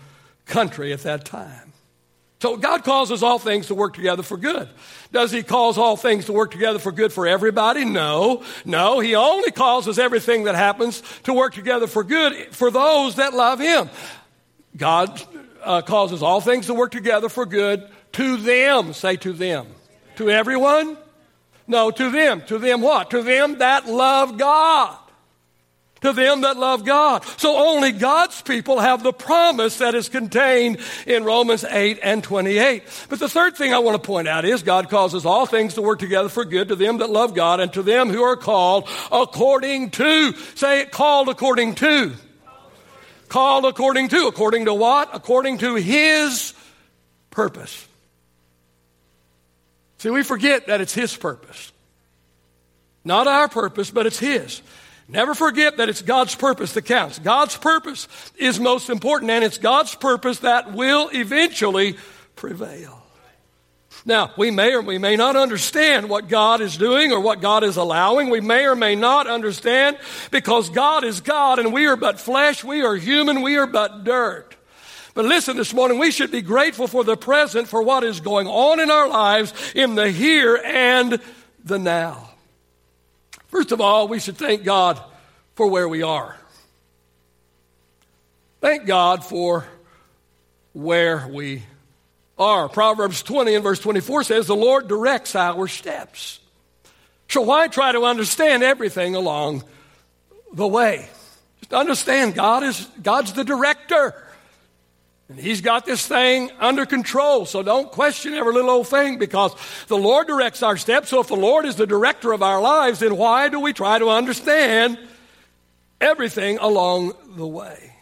country 0.52 0.94
at 0.94 1.02
that 1.04 1.26
time. 1.26 1.72
So 2.42 2.58
God 2.58 2.84
causes 2.84 3.22
all 3.22 3.38
things 3.38 3.68
to 3.68 3.76
work 3.76 3.94
together 3.94 4.24
for 4.24 4.36
good. 4.36 4.68
Does 5.12 5.32
he 5.32 5.44
cause 5.44 5.78
all 5.78 5.96
things 5.96 6.26
to 6.26 6.34
work 6.34 6.50
together 6.50 6.80
for 6.80 6.92
good 6.92 7.14
for 7.14 7.28
everybody? 7.28 7.86
No. 7.86 8.44
No, 8.66 9.00
he 9.00 9.14
only 9.14 9.52
causes 9.52 10.00
everything 10.00 10.46
that 10.46 10.56
happens 10.56 11.04
to 11.24 11.34
work 11.34 11.54
together 11.54 11.86
for 11.86 12.04
good 12.04 12.36
for 12.50 12.72
those 12.72 13.18
that 13.18 13.36
love 13.36 13.60
him. 13.60 13.90
God 14.76 15.22
uh, 15.64 15.82
causes 15.84 16.24
all 16.24 16.42
things 16.42 16.66
to 16.66 16.74
work 16.74 16.92
together 16.92 17.30
for 17.30 17.46
good 17.46 17.88
to 18.14 18.38
them. 18.38 18.94
Say 18.94 19.18
to 19.18 19.34
them. 19.34 19.68
To 20.16 20.32
everyone? 20.32 20.98
No, 21.68 21.92
to 21.92 22.10
them. 22.10 22.42
To 22.48 22.58
them 22.58 22.82
what? 22.82 23.12
To 23.12 23.22
them 23.22 23.60
that 23.60 23.86
love 23.86 24.40
God 24.40 24.98
to 26.02 26.14
them 26.14 26.42
that 26.42 26.58
love 26.58 26.84
God. 26.84 27.24
So 27.38 27.56
only 27.58 27.92
God's 27.92 28.42
people 28.42 28.80
have 28.80 29.04
the 29.04 29.14
promise 29.14 29.78
that 29.78 29.96
is 29.96 30.10
contained 30.10 30.80
in 31.06 31.24
Romans 31.24 31.64
8 31.64 32.00
and 32.04 32.24
28. 32.24 32.84
But 33.10 33.20
the 33.20 33.30
third 33.30 33.56
thing 33.56 33.74
I 33.74 33.80
want 33.80 34.02
to 34.02 34.06
point 34.06 34.28
out 34.28 34.44
is 34.44 34.64
God 34.64 34.90
causes 34.90 35.26
all 35.26 35.46
things 35.46 35.76
to 35.76 35.82
work 35.82 36.00
together 36.00 36.30
for 36.30 36.44
good 36.44 36.70
to 36.70 36.76
them 36.76 36.98
that 36.98 37.10
love 37.10 37.34
God 37.36 37.60
and 37.60 37.72
to 37.74 37.84
them 37.84 38.10
who 38.10 38.24
are 38.24 38.36
called 38.36 38.90
according 39.12 39.92
to. 39.92 40.34
Say 40.56 40.82
it, 40.82 40.92
called 40.92 41.30
according 41.30 41.76
to. 41.76 42.14
Called 43.30 43.66
according 43.66 44.10
to. 44.10 44.28
According 44.28 44.66
to 44.66 44.74
what? 44.74 45.10
According 45.14 45.60
to 45.60 45.76
His 45.76 46.54
purpose. 47.30 47.88
See, 50.00 50.10
we 50.10 50.24
forget 50.24 50.66
that 50.68 50.82
it's 50.82 50.94
His 50.94 51.16
purpose. 51.16 51.72
Not 53.06 53.28
our 53.28 53.48
purpose, 53.48 53.92
but 53.92 54.08
it's 54.08 54.20
His. 54.20 54.62
Never 55.12 55.36
forget 55.36 55.78
that 55.78 55.90
it's 55.90 56.02
God's 56.02 56.36
purpose 56.36 56.72
that 56.74 56.84
counts. 56.84 57.20
God's 57.20 57.58
purpose 57.58 58.08
is 58.38 58.62
most 58.62 58.90
important, 58.90 59.30
and 59.30 59.44
it's 59.44 59.58
God's 59.58 59.94
purpose 59.94 60.40
that 60.40 60.72
will 60.72 61.10
eventually 61.14 61.98
prevail. 62.38 63.04
Now, 64.06 64.32
we 64.38 64.52
may 64.52 64.74
or 64.74 64.82
we 64.82 64.98
may 64.98 65.18
not 65.18 65.36
understand 65.36 66.10
what 66.10 66.30
God 66.30 66.62
is 66.62 66.78
doing 66.78 67.12
or 67.12 67.20
what 67.20 67.42
God 67.42 67.66
is 67.66 67.76
allowing. 67.76 68.30
We 68.30 68.40
may 68.40 68.66
or 68.66 68.76
may 68.76 68.96
not 68.96 69.28
understand 69.28 69.98
because 70.32 70.70
God 70.70 71.04
is 71.04 71.20
God 71.20 71.60
and 71.60 71.74
we 71.74 71.86
are 71.88 71.98
but 71.98 72.20
flesh, 72.20 72.64
we 72.64 72.82
are 72.82 72.96
human, 72.96 73.42
we 73.42 73.58
are 73.58 73.68
but 73.68 74.06
dirt. 74.06 74.56
But 75.14 75.26
listen, 75.26 75.58
this 75.58 75.74
morning 75.74 76.00
we 76.00 76.10
should 76.10 76.32
be 76.32 76.42
grateful 76.42 76.88
for 76.88 77.04
the 77.04 77.18
present, 77.18 77.68
for 77.68 77.84
what 77.84 78.06
is 78.06 78.22
going 78.22 78.48
on 78.48 78.80
in 78.80 78.90
our 78.90 79.10
lives 79.10 79.54
in 79.76 79.96
the 79.96 80.10
here 80.10 80.56
and 80.56 81.20
the 81.64 81.78
now. 81.78 82.31
First 83.52 83.74
of 83.74 83.82
all, 83.82 84.08
we 84.08 84.20
should 84.20 84.38
thank 84.38 84.64
God 84.64 85.00
for 85.56 85.68
where 85.68 85.88
we 85.88 86.02
are. 86.02 86.38
Thank 88.62 88.86
God 88.86 89.26
for 89.26 89.68
where 90.74 91.28
we 91.28 91.64
are. 92.38 92.70
Proverbs 92.70 93.22
20 93.24 93.54
and 93.56 93.64
verse 93.64 93.80
24 93.80 94.24
says, 94.24 94.48
The 94.48 94.56
Lord 94.56 94.88
directs 94.88 95.36
our 95.36 95.68
steps. 95.68 96.40
So 97.28 97.42
why 97.42 97.68
try 97.68 97.92
to 97.92 98.04
understand 98.06 98.64
everything 98.64 99.16
along 99.16 99.64
the 100.54 100.68
way? 100.68 101.10
Just 101.60 101.74
understand 101.74 102.36
God 102.36 102.64
is 102.64 102.88
God's 103.02 103.34
the 103.34 103.44
director. 103.44 104.16
And 105.32 105.40
he's 105.40 105.62
got 105.62 105.86
this 105.86 106.06
thing 106.06 106.52
under 106.60 106.86
control. 106.86 107.46
So 107.46 107.64
don't 107.64 107.90
question 107.90 108.34
every 108.34 108.54
little 108.54 108.70
old 108.70 108.90
thing 108.90 109.18
because 109.18 109.56
the 109.88 109.98
Lord 109.98 110.28
directs 110.28 110.62
our 110.62 110.76
steps. 110.76 111.08
So 111.08 111.22
if 111.22 111.28
the 111.28 111.38
Lord 111.38 111.64
is 111.64 111.78
the 111.78 111.88
director 111.88 112.34
of 112.34 112.44
our 112.44 112.62
lives, 112.62 113.00
then 113.00 113.16
why 113.16 113.48
do 113.48 113.58
we 113.62 113.72
try 113.72 113.98
to 113.98 114.10
understand 114.10 115.00
everything 116.02 116.58
along 116.58 117.14
the 117.38 117.48
way? 117.48 117.94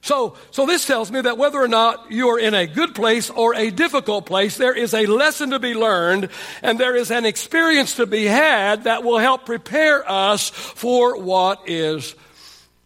So, 0.00 0.38
so 0.50 0.64
this 0.64 0.86
tells 0.86 1.12
me 1.12 1.20
that 1.20 1.36
whether 1.36 1.58
or 1.58 1.68
not 1.68 2.10
you 2.10 2.28
are 2.30 2.38
in 2.38 2.54
a 2.54 2.66
good 2.66 2.94
place 2.94 3.28
or 3.28 3.54
a 3.54 3.70
difficult 3.70 4.24
place, 4.24 4.56
there 4.56 4.74
is 4.74 4.94
a 4.94 5.04
lesson 5.04 5.50
to 5.50 5.58
be 5.58 5.74
learned 5.74 6.30
and 6.62 6.80
there 6.80 6.96
is 6.96 7.10
an 7.10 7.26
experience 7.26 7.96
to 7.96 8.06
be 8.06 8.24
had 8.24 8.84
that 8.84 9.04
will 9.04 9.18
help 9.18 9.44
prepare 9.44 10.10
us 10.10 10.48
for 10.48 11.20
what 11.20 11.68
is 11.68 12.14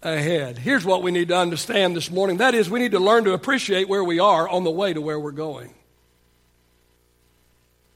ahead. 0.03 0.59
Here's 0.59 0.85
what 0.85 1.03
we 1.03 1.11
need 1.11 1.29
to 1.29 1.37
understand 1.37 1.97
this 1.97 2.11
morning 2.11 2.39
that 2.39 2.55
is, 2.55 2.69
we 2.69 2.81
need 2.81 2.93
to 2.93 3.01
learn 3.01 3.25
to 3.25 3.33
appreciate 3.33 3.89
where 3.89 4.05
we 4.05 4.19
are 4.19 4.49
on 4.49 4.65
the 4.65 4.71
way 4.71 4.93
to 4.93 5.01
where 5.01 5.19
we're 5.19 5.31
going. 5.33 5.73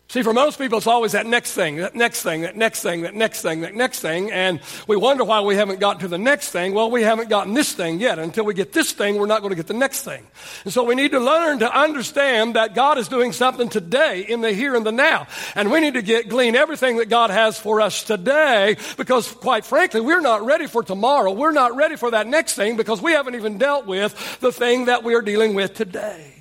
See, 0.08 0.22
for 0.22 0.32
most 0.32 0.56
people, 0.58 0.78
it's 0.78 0.86
always 0.86 1.12
that 1.12 1.26
next 1.26 1.52
thing, 1.52 1.76
that 1.76 1.96
next 1.96 2.22
thing, 2.22 2.42
that 2.42 2.54
next 2.54 2.80
thing, 2.80 3.02
that 3.02 3.16
next 3.16 3.42
thing, 3.42 3.62
that 3.62 3.74
next 3.74 3.98
thing. 3.98 4.30
And 4.30 4.60
we 4.86 4.94
wonder 4.94 5.24
why 5.24 5.40
we 5.40 5.56
haven't 5.56 5.80
gotten 5.80 6.00
to 6.02 6.08
the 6.08 6.16
next 6.16 6.50
thing. 6.50 6.74
Well, 6.74 6.92
we 6.92 7.02
haven't 7.02 7.28
gotten 7.28 7.54
this 7.54 7.72
thing 7.72 7.98
yet. 7.98 8.20
Until 8.20 8.44
we 8.44 8.54
get 8.54 8.72
this 8.72 8.92
thing, 8.92 9.18
we're 9.18 9.26
not 9.26 9.40
going 9.40 9.50
to 9.50 9.56
get 9.56 9.66
the 9.66 9.74
next 9.74 10.02
thing. 10.02 10.24
And 10.62 10.72
so 10.72 10.84
we 10.84 10.94
need 10.94 11.10
to 11.10 11.18
learn 11.18 11.58
to 11.58 11.76
understand 11.76 12.54
that 12.54 12.72
God 12.72 12.98
is 12.98 13.08
doing 13.08 13.32
something 13.32 13.68
today 13.68 14.20
in 14.20 14.42
the 14.42 14.52
here 14.52 14.76
and 14.76 14.86
the 14.86 14.92
now. 14.92 15.26
And 15.56 15.72
we 15.72 15.80
need 15.80 15.94
to 15.94 16.02
get, 16.02 16.28
glean 16.28 16.54
everything 16.54 16.98
that 16.98 17.08
God 17.08 17.30
has 17.30 17.58
for 17.58 17.80
us 17.80 18.04
today 18.04 18.76
because, 18.96 19.32
quite 19.32 19.64
frankly, 19.64 20.00
we're 20.00 20.20
not 20.20 20.46
ready 20.46 20.68
for 20.68 20.84
tomorrow. 20.84 21.32
We're 21.32 21.50
not 21.50 21.74
ready 21.74 21.96
for 21.96 22.12
that 22.12 22.28
next 22.28 22.54
thing 22.54 22.76
because 22.76 23.02
we 23.02 23.10
haven't 23.10 23.34
even 23.34 23.58
dealt 23.58 23.86
with 23.86 24.38
the 24.38 24.52
thing 24.52 24.84
that 24.84 25.02
we 25.02 25.16
are 25.16 25.22
dealing 25.22 25.54
with 25.54 25.74
today. 25.74 26.35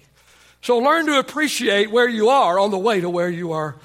So 0.66 0.80
learn 0.80 1.06
to 1.06 1.20
appreciate 1.20 1.92
where 1.92 2.10
you 2.10 2.30
are 2.30 2.58
on 2.58 2.72
the 2.72 2.78
way 2.80 3.00
to 3.00 3.08
where 3.08 3.30
you 3.30 3.52
are, 3.52 3.76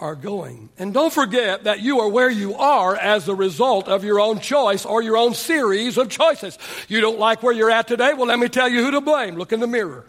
are 0.00 0.14
going. 0.14 0.70
And 0.78 0.94
don't 0.94 1.12
forget 1.12 1.64
that 1.64 1.80
you 1.80 2.00
are 2.00 2.08
where 2.08 2.30
you 2.30 2.54
are 2.54 2.96
as 2.96 3.28
a 3.28 3.34
result 3.34 3.88
of 3.88 4.04
your 4.04 4.18
own 4.18 4.40
choice 4.40 4.86
or 4.86 5.02
your 5.02 5.18
own 5.18 5.34
series 5.34 5.98
of 5.98 6.08
choices. 6.08 6.56
You 6.88 7.02
don't 7.02 7.18
like 7.18 7.42
where 7.42 7.52
you're 7.52 7.70
at 7.70 7.88
today? 7.88 8.14
Well, 8.14 8.24
let 8.24 8.38
me 8.38 8.48
tell 8.48 8.70
you 8.70 8.82
who 8.82 8.92
to 8.92 9.02
blame. 9.02 9.34
Look 9.34 9.52
in 9.52 9.60
the 9.60 9.66
mirror. 9.66 10.06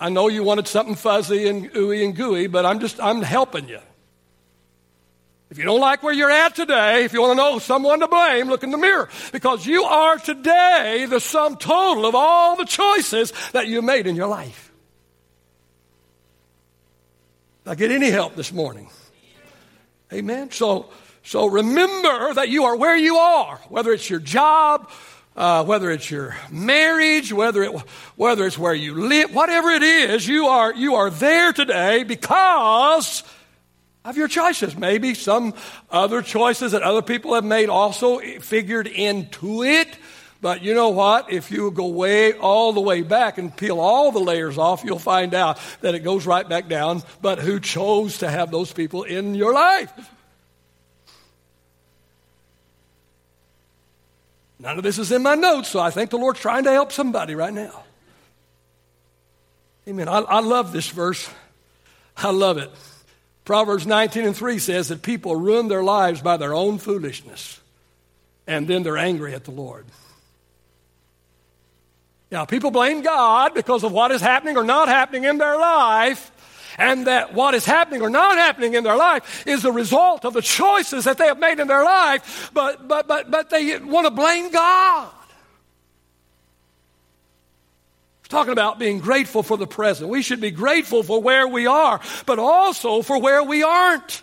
I 0.00 0.08
know 0.08 0.28
you 0.28 0.42
wanted 0.42 0.66
something 0.66 0.94
fuzzy 0.94 1.46
and 1.46 1.70
ooey 1.74 2.06
and 2.06 2.16
gooey, 2.16 2.46
but 2.46 2.64
I'm 2.64 2.80
just, 2.80 2.98
I'm 3.02 3.20
helping 3.20 3.68
you. 3.68 3.80
If 5.54 5.58
you 5.58 5.66
don't 5.66 5.78
like 5.78 6.02
where 6.02 6.12
you're 6.12 6.32
at 6.32 6.56
today, 6.56 7.04
if 7.04 7.12
you 7.12 7.20
want 7.20 7.30
to 7.30 7.36
know 7.36 7.60
someone 7.60 8.00
to 8.00 8.08
blame, 8.08 8.48
look 8.48 8.64
in 8.64 8.72
the 8.72 8.76
mirror. 8.76 9.08
Because 9.30 9.64
you 9.64 9.84
are 9.84 10.16
today 10.16 11.06
the 11.08 11.20
sum 11.20 11.58
total 11.58 12.06
of 12.06 12.16
all 12.16 12.56
the 12.56 12.64
choices 12.64 13.32
that 13.52 13.68
you 13.68 13.80
made 13.80 14.08
in 14.08 14.16
your 14.16 14.26
life. 14.26 14.72
Did 17.62 17.70
I 17.70 17.74
get 17.76 17.92
any 17.92 18.10
help 18.10 18.34
this 18.34 18.52
morning? 18.52 18.90
Amen. 20.12 20.50
So, 20.50 20.86
so 21.22 21.46
remember 21.46 22.34
that 22.34 22.48
you 22.48 22.64
are 22.64 22.74
where 22.74 22.96
you 22.96 23.18
are, 23.18 23.60
whether 23.68 23.92
it's 23.92 24.10
your 24.10 24.18
job, 24.18 24.90
uh, 25.36 25.64
whether 25.64 25.92
it's 25.92 26.10
your 26.10 26.36
marriage, 26.50 27.32
whether 27.32 27.62
it, 27.62 27.80
whether 28.16 28.44
it's 28.44 28.58
where 28.58 28.74
you 28.74 29.06
live, 29.06 29.32
whatever 29.32 29.70
it 29.70 29.84
is, 29.84 30.26
you 30.26 30.48
are 30.48 30.74
you 30.74 30.96
are 30.96 31.10
there 31.10 31.52
today 31.52 32.02
because 32.02 33.22
of 34.04 34.16
your 34.16 34.28
choices. 34.28 34.76
Maybe 34.76 35.14
some 35.14 35.54
other 35.90 36.20
choices 36.22 36.72
that 36.72 36.82
other 36.82 37.02
people 37.02 37.34
have 37.34 37.44
made 37.44 37.68
also 37.68 38.18
figured 38.18 38.86
into 38.86 39.64
it. 39.64 39.96
But 40.42 40.62
you 40.62 40.74
know 40.74 40.90
what? 40.90 41.32
If 41.32 41.50
you 41.50 41.70
go 41.70 41.86
way 41.86 42.34
all 42.34 42.74
the 42.74 42.80
way 42.80 43.00
back 43.00 43.38
and 43.38 43.56
peel 43.56 43.80
all 43.80 44.12
the 44.12 44.18
layers 44.18 44.58
off, 44.58 44.84
you'll 44.84 44.98
find 44.98 45.32
out 45.32 45.58
that 45.80 45.94
it 45.94 46.00
goes 46.00 46.26
right 46.26 46.46
back 46.46 46.68
down. 46.68 47.02
But 47.22 47.38
who 47.38 47.58
chose 47.60 48.18
to 48.18 48.28
have 48.28 48.50
those 48.50 48.70
people 48.70 49.04
in 49.04 49.34
your 49.34 49.54
life? 49.54 49.90
None 54.58 54.76
of 54.76 54.84
this 54.84 54.98
is 54.98 55.10
in 55.12 55.22
my 55.22 55.34
notes, 55.34 55.68
so 55.68 55.80
I 55.80 55.90
think 55.90 56.10
the 56.10 56.18
Lord's 56.18 56.40
trying 56.40 56.64
to 56.64 56.72
help 56.72 56.92
somebody 56.92 57.34
right 57.34 57.52
now. 57.52 57.84
Amen. 59.88 60.08
I, 60.08 60.18
I 60.20 60.40
love 60.40 60.72
this 60.72 60.88
verse. 60.88 61.28
I 62.16 62.30
love 62.30 62.58
it. 62.58 62.70
Proverbs 63.44 63.86
19 63.86 64.24
and 64.24 64.36
3 64.36 64.58
says 64.58 64.88
that 64.88 65.02
people 65.02 65.36
ruin 65.36 65.68
their 65.68 65.82
lives 65.82 66.22
by 66.22 66.36
their 66.36 66.54
own 66.54 66.78
foolishness, 66.78 67.60
and 68.46 68.66
then 68.66 68.82
they're 68.82 68.98
angry 68.98 69.34
at 69.34 69.44
the 69.44 69.50
Lord. 69.50 69.84
Now, 72.30 72.46
people 72.46 72.70
blame 72.70 73.02
God 73.02 73.54
because 73.54 73.84
of 73.84 73.92
what 73.92 74.10
is 74.10 74.20
happening 74.20 74.56
or 74.56 74.64
not 74.64 74.88
happening 74.88 75.24
in 75.24 75.38
their 75.38 75.58
life, 75.58 76.30
and 76.78 77.06
that 77.06 77.34
what 77.34 77.54
is 77.54 77.64
happening 77.64 78.02
or 78.02 78.10
not 78.10 78.36
happening 78.36 78.74
in 78.74 78.82
their 78.82 78.96
life 78.96 79.46
is 79.46 79.62
the 79.62 79.70
result 79.70 80.24
of 80.24 80.32
the 80.32 80.42
choices 80.42 81.04
that 81.04 81.18
they 81.18 81.26
have 81.26 81.38
made 81.38 81.60
in 81.60 81.68
their 81.68 81.84
life, 81.84 82.50
but, 82.52 82.88
but, 82.88 83.06
but, 83.06 83.30
but 83.30 83.50
they 83.50 83.78
want 83.78 84.06
to 84.06 84.10
blame 84.10 84.50
God. 84.50 85.10
Talking 88.28 88.52
about 88.52 88.78
being 88.78 89.00
grateful 89.00 89.42
for 89.42 89.56
the 89.56 89.66
present. 89.66 90.08
We 90.08 90.22
should 90.22 90.40
be 90.40 90.50
grateful 90.50 91.02
for 91.02 91.20
where 91.20 91.46
we 91.46 91.66
are, 91.66 92.00
but 92.26 92.38
also 92.38 93.02
for 93.02 93.20
where 93.20 93.42
we 93.42 93.62
aren't. 93.62 94.22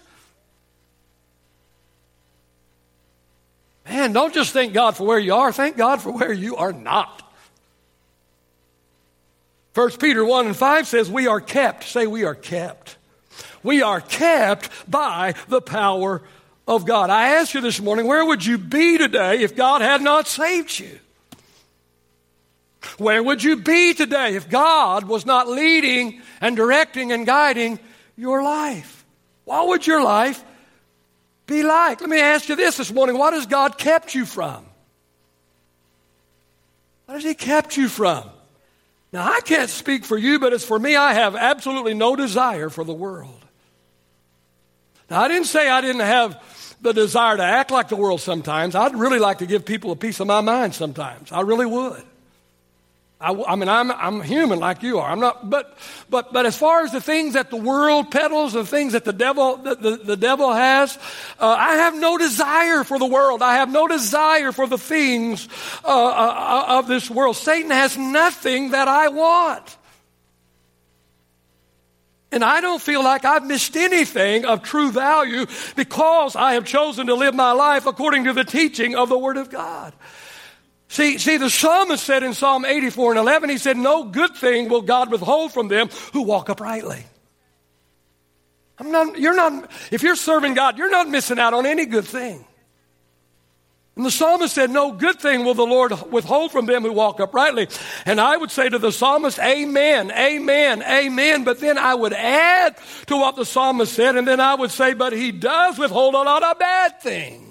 Man, 3.85 4.13
don't 4.13 4.33
just 4.33 4.53
thank 4.53 4.73
God 4.73 4.95
for 4.95 5.05
where 5.05 5.19
you 5.19 5.35
are, 5.35 5.51
thank 5.51 5.77
God 5.77 6.01
for 6.01 6.11
where 6.11 6.33
you 6.33 6.55
are 6.55 6.73
not. 6.73 7.21
1 9.73 9.91
Peter 9.91 10.23
1 10.25 10.47
and 10.47 10.55
5 10.55 10.87
says, 10.87 11.09
We 11.09 11.27
are 11.27 11.39
kept. 11.39 11.85
Say, 11.85 12.07
we 12.07 12.25
are 12.25 12.35
kept. 12.35 12.97
We 13.63 13.81
are 13.81 14.01
kept 14.01 14.69
by 14.89 15.35
the 15.47 15.61
power 15.61 16.21
of 16.67 16.85
God. 16.85 17.09
I 17.09 17.35
ask 17.35 17.53
you 17.53 17.61
this 17.61 17.79
morning, 17.79 18.05
where 18.05 18.25
would 18.25 18.45
you 18.45 18.57
be 18.57 18.97
today 18.97 19.39
if 19.39 19.55
God 19.55 19.81
had 19.81 20.01
not 20.01 20.27
saved 20.27 20.77
you? 20.79 20.99
Where 22.97 23.21
would 23.21 23.43
you 23.43 23.57
be 23.57 23.93
today 23.93 24.35
if 24.35 24.49
God 24.49 25.05
was 25.05 25.25
not 25.25 25.47
leading 25.47 26.21
and 26.39 26.55
directing 26.55 27.11
and 27.11 27.25
guiding 27.25 27.79
your 28.15 28.43
life? 28.43 29.05
What 29.45 29.67
would 29.67 29.85
your 29.85 30.03
life 30.03 30.43
be 31.45 31.63
like? 31.63 32.01
Let 32.01 32.09
me 32.09 32.19
ask 32.19 32.49
you 32.49 32.55
this 32.55 32.77
this 32.77 32.91
morning. 32.91 33.17
What 33.17 33.33
has 33.33 33.45
God 33.45 33.77
kept 33.77 34.15
you 34.15 34.25
from? 34.25 34.65
What 37.05 37.15
has 37.15 37.23
He 37.23 37.33
kept 37.33 37.77
you 37.77 37.87
from? 37.87 38.29
Now, 39.13 39.31
I 39.31 39.41
can't 39.41 39.69
speak 39.69 40.05
for 40.05 40.17
you, 40.17 40.39
but 40.39 40.53
as 40.53 40.63
for 40.63 40.79
me, 40.79 40.95
I 40.95 41.13
have 41.13 41.35
absolutely 41.35 41.93
no 41.93 42.15
desire 42.15 42.69
for 42.69 42.83
the 42.83 42.93
world. 42.93 43.43
Now, 45.09 45.21
I 45.21 45.27
didn't 45.27 45.47
say 45.47 45.69
I 45.69 45.81
didn't 45.81 46.01
have 46.01 46.41
the 46.79 46.93
desire 46.93 47.35
to 47.35 47.43
act 47.43 47.69
like 47.69 47.89
the 47.89 47.97
world 47.97 48.21
sometimes. 48.21 48.73
I'd 48.73 48.95
really 48.95 49.19
like 49.19 49.39
to 49.39 49.45
give 49.45 49.65
people 49.65 49.91
a 49.91 49.95
piece 49.97 50.21
of 50.21 50.27
my 50.27 50.39
mind 50.39 50.73
sometimes. 50.73 51.31
I 51.31 51.41
really 51.41 51.65
would. 51.65 52.03
I, 53.21 53.43
I, 53.47 53.55
mean, 53.55 53.69
I'm, 53.69 53.91
I'm 53.91 54.21
human 54.21 54.59
like 54.59 54.81
you 54.81 54.99
are. 54.99 55.11
I'm 55.11 55.19
not, 55.19 55.47
but, 55.47 55.77
but, 56.09 56.33
but 56.33 56.45
as 56.45 56.57
far 56.57 56.83
as 56.83 56.91
the 56.91 56.99
things 56.99 57.35
that 57.35 57.51
the 57.51 57.57
world 57.57 58.09
peddles, 58.09 58.53
the 58.53 58.65
things 58.65 58.93
that 58.93 59.05
the 59.05 59.13
devil, 59.13 59.57
the, 59.57 59.75
the, 59.75 59.97
the 59.97 60.17
devil 60.17 60.51
has, 60.51 60.97
uh, 61.39 61.55
I 61.57 61.75
have 61.75 61.95
no 61.95 62.17
desire 62.17 62.83
for 62.83 62.97
the 62.97 63.05
world. 63.05 63.43
I 63.43 63.55
have 63.55 63.71
no 63.71 63.87
desire 63.87 64.51
for 64.51 64.65
the 64.65 64.77
things 64.77 65.47
uh, 65.85 65.87
uh, 65.87 66.65
of 66.79 66.87
this 66.87 67.09
world. 67.11 67.35
Satan 67.35 67.69
has 67.69 67.95
nothing 67.95 68.71
that 68.71 68.87
I 68.87 69.09
want. 69.09 69.77
And 72.31 72.43
I 72.43 72.61
don't 72.61 72.81
feel 72.81 73.03
like 73.03 73.25
I've 73.25 73.45
missed 73.45 73.75
anything 73.75 74.45
of 74.45 74.63
true 74.63 74.91
value 74.91 75.45
because 75.75 76.35
I 76.35 76.53
have 76.53 76.65
chosen 76.65 77.07
to 77.07 77.15
live 77.15 77.35
my 77.35 77.51
life 77.51 77.85
according 77.85 78.23
to 78.23 78.33
the 78.33 78.45
teaching 78.45 78.95
of 78.95 79.09
the 79.09 79.17
Word 79.17 79.37
of 79.37 79.49
God. 79.49 79.93
See, 80.91 81.19
see, 81.19 81.37
the 81.37 81.49
psalmist 81.49 82.03
said 82.03 82.21
in 82.21 82.33
Psalm 82.33 82.65
84 82.65 83.13
and 83.13 83.19
11, 83.19 83.49
he 83.49 83.57
said, 83.57 83.77
No 83.77 84.03
good 84.03 84.35
thing 84.35 84.67
will 84.67 84.81
God 84.81 85.09
withhold 85.09 85.53
from 85.53 85.69
them 85.69 85.87
who 86.11 86.23
walk 86.23 86.49
uprightly. 86.49 87.05
I'm 88.77 88.91
not, 88.91 89.17
you're 89.17 89.33
not, 89.33 89.71
if 89.89 90.03
you're 90.03 90.17
serving 90.17 90.53
God, 90.53 90.77
you're 90.77 90.91
not 90.91 91.07
missing 91.07 91.39
out 91.39 91.53
on 91.53 91.65
any 91.65 91.85
good 91.85 92.03
thing. 92.03 92.43
And 93.95 94.05
the 94.05 94.11
psalmist 94.11 94.53
said, 94.53 94.69
No 94.69 94.91
good 94.91 95.17
thing 95.17 95.45
will 95.45 95.53
the 95.53 95.65
Lord 95.65 95.93
withhold 96.11 96.51
from 96.51 96.65
them 96.65 96.81
who 96.81 96.91
walk 96.91 97.21
uprightly. 97.21 97.69
And 98.05 98.19
I 98.19 98.35
would 98.35 98.51
say 98.51 98.67
to 98.67 98.77
the 98.77 98.91
psalmist, 98.91 99.39
Amen, 99.39 100.11
amen, 100.11 100.83
amen. 100.83 101.45
But 101.45 101.61
then 101.61 101.77
I 101.77 101.95
would 101.95 102.11
add 102.11 102.75
to 103.05 103.15
what 103.15 103.37
the 103.37 103.45
psalmist 103.45 103.93
said, 103.93 104.17
and 104.17 104.27
then 104.27 104.41
I 104.41 104.55
would 104.55 104.71
say, 104.71 104.93
But 104.93 105.13
he 105.13 105.31
does 105.31 105.79
withhold 105.79 106.15
a 106.15 106.17
lot 106.17 106.43
of 106.43 106.59
bad 106.59 106.99
things. 106.99 107.50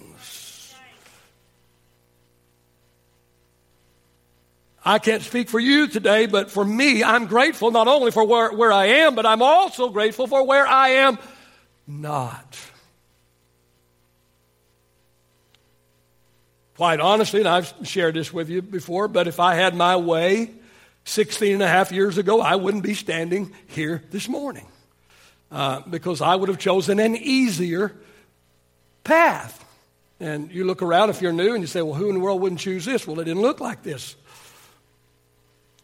I 4.84 4.98
can't 4.98 5.22
speak 5.22 5.48
for 5.48 5.60
you 5.60 5.88
today, 5.88 6.26
but 6.26 6.50
for 6.50 6.64
me, 6.64 7.04
I'm 7.04 7.26
grateful 7.26 7.70
not 7.70 7.86
only 7.86 8.10
for 8.10 8.24
where, 8.24 8.52
where 8.52 8.72
I 8.72 8.86
am, 8.86 9.14
but 9.14 9.26
I'm 9.26 9.42
also 9.42 9.90
grateful 9.90 10.26
for 10.26 10.46
where 10.46 10.66
I 10.66 10.88
am 10.90 11.18
not. 11.86 12.58
Quite 16.76 17.00
honestly, 17.00 17.40
and 17.40 17.48
I've 17.48 17.74
shared 17.82 18.14
this 18.14 18.32
with 18.32 18.48
you 18.48 18.62
before, 18.62 19.06
but 19.06 19.28
if 19.28 19.38
I 19.38 19.54
had 19.54 19.74
my 19.74 19.96
way 19.96 20.50
16 21.04 21.54
and 21.54 21.62
a 21.62 21.68
half 21.68 21.92
years 21.92 22.16
ago, 22.16 22.40
I 22.40 22.56
wouldn't 22.56 22.82
be 22.82 22.94
standing 22.94 23.52
here 23.66 24.02
this 24.10 24.30
morning 24.30 24.66
uh, 25.50 25.80
because 25.80 26.22
I 26.22 26.34
would 26.36 26.48
have 26.48 26.58
chosen 26.58 26.98
an 26.98 27.16
easier 27.16 27.92
path. 29.04 29.62
And 30.20 30.50
you 30.50 30.64
look 30.64 30.80
around 30.80 31.10
if 31.10 31.20
you're 31.20 31.32
new 31.32 31.52
and 31.52 31.62
you 31.62 31.66
say, 31.66 31.82
well, 31.82 31.94
who 31.94 32.08
in 32.08 32.14
the 32.14 32.20
world 32.20 32.40
wouldn't 32.40 32.60
choose 32.60 32.86
this? 32.86 33.06
Well, 33.06 33.18
it 33.20 33.24
didn't 33.24 33.42
look 33.42 33.60
like 33.60 33.82
this. 33.82 34.16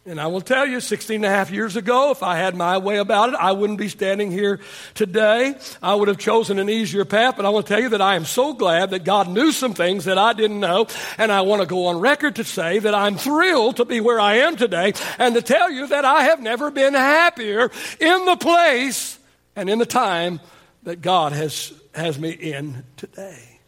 And 0.08 0.20
I 0.20 0.28
will 0.28 0.40
tell 0.40 0.64
you, 0.64 0.78
16 0.78 1.16
and 1.16 1.24
a 1.24 1.28
half 1.28 1.50
years 1.50 1.74
ago, 1.74 2.12
if 2.12 2.22
I 2.22 2.36
had 2.36 2.54
my 2.54 2.78
way 2.78 2.98
about 2.98 3.30
it, 3.30 3.34
I 3.34 3.50
wouldn't 3.50 3.80
be 3.80 3.88
standing 3.88 4.30
here 4.30 4.60
today. 4.94 5.56
I 5.82 5.96
would 5.96 6.06
have 6.06 6.18
chosen 6.18 6.60
an 6.60 6.70
easier 6.70 7.04
path, 7.04 7.36
but 7.36 7.44
I 7.44 7.48
want 7.48 7.66
to 7.66 7.74
tell 7.74 7.82
you 7.82 7.88
that 7.88 8.00
I 8.00 8.14
am 8.14 8.24
so 8.24 8.54
glad 8.54 8.90
that 8.90 9.02
God 9.02 9.28
knew 9.28 9.50
some 9.50 9.74
things 9.74 10.04
that 10.04 10.16
I 10.16 10.32
didn't 10.32 10.60
know. 10.60 10.86
And 11.18 11.32
I 11.32 11.40
want 11.40 11.62
to 11.62 11.66
go 11.66 11.86
on 11.86 11.98
record 11.98 12.36
to 12.36 12.44
say 12.44 12.78
that 12.78 12.94
I'm 12.94 13.16
thrilled 13.16 13.78
to 13.78 13.84
be 13.84 13.98
where 13.98 14.20
I 14.20 14.36
am 14.36 14.54
today 14.54 14.92
and 15.18 15.34
to 15.34 15.42
tell 15.42 15.72
you 15.72 15.88
that 15.88 16.04
I 16.04 16.22
have 16.22 16.40
never 16.40 16.70
been 16.70 16.94
happier 16.94 17.72
in 17.98 18.24
the 18.26 18.36
place 18.36 19.18
and 19.56 19.68
in 19.68 19.80
the 19.80 19.86
time 19.86 20.38
that 20.84 21.02
God 21.02 21.32
has, 21.32 21.72
has 21.96 22.16
me 22.16 22.30
in 22.30 22.84
today. 22.96 23.58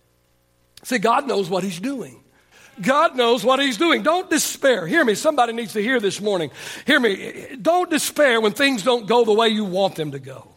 See, 0.85 0.99
God 0.99 1.27
knows 1.27 1.51
what 1.51 1.65
He's 1.65 1.81
doing. 1.81 2.23
God 2.83 3.17
knows 3.17 3.45
what 3.45 3.61
He's 3.61 3.77
doing. 3.77 4.03
Don't 4.03 4.29
despair. 4.29 4.87
Hear 4.87 5.05
me. 5.05 5.15
Somebody 5.15 5.53
needs 5.53 5.73
to 5.73 5.83
hear 5.83 6.01
this 6.01 6.21
morning. 6.21 6.51
Hear 6.87 7.01
me. 7.01 7.57
Don't 7.61 7.91
despair 7.91 8.41
when 8.41 8.53
things 8.53 8.83
don't 8.83 9.07
go 9.07 9.25
the 9.25 9.33
way 9.33 9.49
you 9.49 9.65
want 9.65 9.95
them 9.95 10.13
to 10.13 10.19
go. 10.19 10.49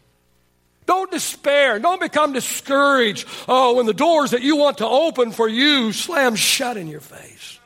Don't 0.86 1.10
despair. 1.10 1.80
Don't 1.80 2.02
become 2.02 2.34
discouraged. 2.34 3.26
Oh, 3.48 3.76
when 3.76 3.86
the 3.86 3.94
doors 3.94 4.32
that 4.32 4.42
you 4.42 4.58
want 4.58 4.80
to 4.80 4.88
open 4.88 5.32
for 5.32 5.48
you 5.48 5.94
slam 5.94 6.36
shut 6.36 6.76
in 6.76 6.88
your 6.88 7.00
face. 7.00 7.61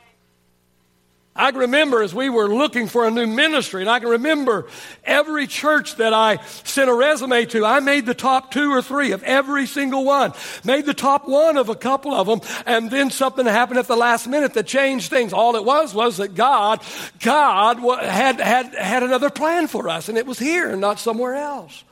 I 1.36 1.50
can 1.50 1.60
remember 1.60 2.02
as 2.02 2.14
we 2.14 2.30
were 2.30 2.48
looking 2.48 2.88
for 2.88 3.06
a 3.06 3.10
new 3.10 3.26
ministry, 3.26 3.82
and 3.82 3.90
I 3.90 4.00
can 4.00 4.08
remember 4.08 4.66
every 5.04 5.46
church 5.46 5.96
that 5.96 6.14
I 6.14 6.38
sent 6.64 6.90
a 6.90 6.94
resume 6.94 7.44
to, 7.46 7.64
I 7.64 7.80
made 7.80 8.06
the 8.06 8.14
top 8.14 8.50
two 8.50 8.72
or 8.72 8.82
three 8.82 9.12
of 9.12 9.22
every 9.22 9.66
single 9.66 10.04
one. 10.04 10.32
Made 10.64 10.86
the 10.86 10.94
top 10.94 11.28
one 11.28 11.56
of 11.56 11.68
a 11.68 11.74
couple 11.74 12.14
of 12.14 12.26
them, 12.26 12.40
and 12.64 12.90
then 12.90 13.10
something 13.10 13.44
happened 13.46 13.78
at 13.78 13.86
the 13.86 13.96
last 13.96 14.26
minute 14.26 14.54
that 14.54 14.66
changed 14.66 15.10
things. 15.10 15.32
All 15.32 15.56
it 15.56 15.64
was 15.64 15.94
was 15.94 16.16
that 16.16 16.34
God, 16.34 16.80
God 17.20 17.78
had, 18.02 18.40
had, 18.40 18.74
had 18.74 19.02
another 19.02 19.30
plan 19.30 19.66
for 19.66 19.88
us, 19.88 20.08
and 20.08 20.16
it 20.16 20.26
was 20.26 20.38
here 20.38 20.70
and 20.70 20.80
not 20.80 20.98
somewhere 20.98 21.34
else. 21.34 21.84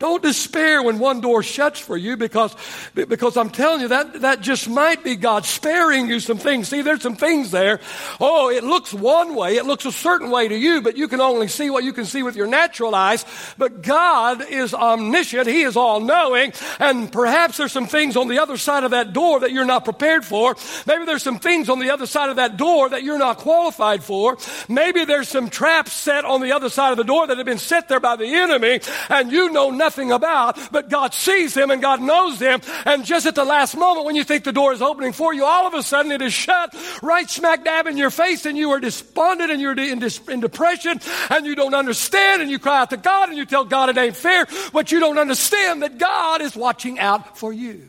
Don't 0.00 0.22
despair 0.22 0.82
when 0.82 0.98
one 0.98 1.20
door 1.20 1.42
shuts 1.42 1.78
for 1.78 1.94
you 1.94 2.16
because, 2.16 2.56
because 2.94 3.36
I'm 3.36 3.50
telling 3.50 3.82
you 3.82 3.88
that, 3.88 4.22
that 4.22 4.40
just 4.40 4.66
might 4.66 5.04
be 5.04 5.14
God 5.14 5.44
sparing 5.44 6.08
you 6.08 6.20
some 6.20 6.38
things. 6.38 6.68
See, 6.68 6.80
there's 6.80 7.02
some 7.02 7.16
things 7.16 7.50
there. 7.50 7.80
Oh, 8.18 8.48
it 8.48 8.64
looks 8.64 8.89
one 8.92 9.34
way. 9.34 9.56
It 9.56 9.66
looks 9.66 9.84
a 9.86 9.92
certain 9.92 10.30
way 10.30 10.48
to 10.48 10.56
you, 10.56 10.82
but 10.82 10.96
you 10.96 11.08
can 11.08 11.20
only 11.20 11.48
see 11.48 11.70
what 11.70 11.84
you 11.84 11.92
can 11.92 12.04
see 12.04 12.22
with 12.22 12.36
your 12.36 12.46
natural 12.46 12.94
eyes. 12.94 13.24
But 13.58 13.82
God 13.82 14.42
is 14.48 14.74
omniscient. 14.74 15.46
He 15.46 15.62
is 15.62 15.76
all 15.76 16.00
knowing. 16.00 16.52
And 16.78 17.10
perhaps 17.10 17.56
there's 17.56 17.72
some 17.72 17.86
things 17.86 18.16
on 18.16 18.28
the 18.28 18.38
other 18.38 18.56
side 18.56 18.84
of 18.84 18.92
that 18.92 19.12
door 19.12 19.40
that 19.40 19.52
you're 19.52 19.64
not 19.64 19.84
prepared 19.84 20.24
for. 20.24 20.56
Maybe 20.86 21.04
there's 21.04 21.22
some 21.22 21.38
things 21.38 21.68
on 21.68 21.78
the 21.78 21.90
other 21.90 22.06
side 22.06 22.30
of 22.30 22.36
that 22.36 22.56
door 22.56 22.88
that 22.88 23.02
you're 23.02 23.18
not 23.18 23.38
qualified 23.38 24.02
for. 24.02 24.36
Maybe 24.68 25.04
there's 25.04 25.28
some 25.28 25.50
traps 25.50 25.92
set 25.92 26.24
on 26.24 26.40
the 26.40 26.52
other 26.52 26.68
side 26.68 26.90
of 26.90 26.96
the 26.96 27.04
door 27.04 27.26
that 27.26 27.36
have 27.36 27.46
been 27.46 27.58
set 27.58 27.88
there 27.88 28.00
by 28.00 28.16
the 28.16 28.26
enemy 28.26 28.80
and 29.08 29.32
you 29.32 29.50
know 29.50 29.70
nothing 29.70 30.12
about, 30.12 30.58
but 30.72 30.88
God 30.88 31.14
sees 31.14 31.54
them 31.54 31.70
and 31.70 31.80
God 31.80 32.00
knows 32.00 32.38
them. 32.38 32.60
And 32.84 33.04
just 33.04 33.26
at 33.26 33.34
the 33.34 33.44
last 33.44 33.76
moment 33.76 34.06
when 34.06 34.16
you 34.16 34.24
think 34.24 34.44
the 34.44 34.52
door 34.52 34.72
is 34.72 34.82
opening 34.82 35.12
for 35.12 35.34
you, 35.34 35.44
all 35.44 35.66
of 35.66 35.74
a 35.74 35.82
sudden 35.82 36.12
it 36.12 36.22
is 36.22 36.32
shut 36.32 36.74
right 37.02 37.28
smack 37.28 37.64
dab 37.64 37.86
in 37.86 37.96
your 37.96 38.10
face 38.10 38.46
and 38.46 38.56
you 38.56 38.70
are 38.70 38.79
despondent 38.80 39.50
and 39.50 39.60
you're 39.60 39.72
in, 39.72 40.02
in 40.28 40.40
depression 40.40 41.00
and 41.30 41.46
you 41.46 41.54
don't 41.54 41.74
understand 41.74 42.42
and 42.42 42.50
you 42.50 42.58
cry 42.58 42.80
out 42.80 42.90
to 42.90 42.96
God 42.96 43.28
and 43.28 43.38
you 43.38 43.46
tell 43.46 43.64
God 43.64 43.88
it 43.90 43.98
ain't 43.98 44.16
fair, 44.16 44.46
but 44.72 44.90
you 44.90 45.00
don't 45.00 45.18
understand 45.18 45.82
that 45.82 45.98
God 45.98 46.40
is 46.40 46.56
watching 46.56 46.98
out 46.98 47.38
for 47.38 47.52
you. 47.52 47.88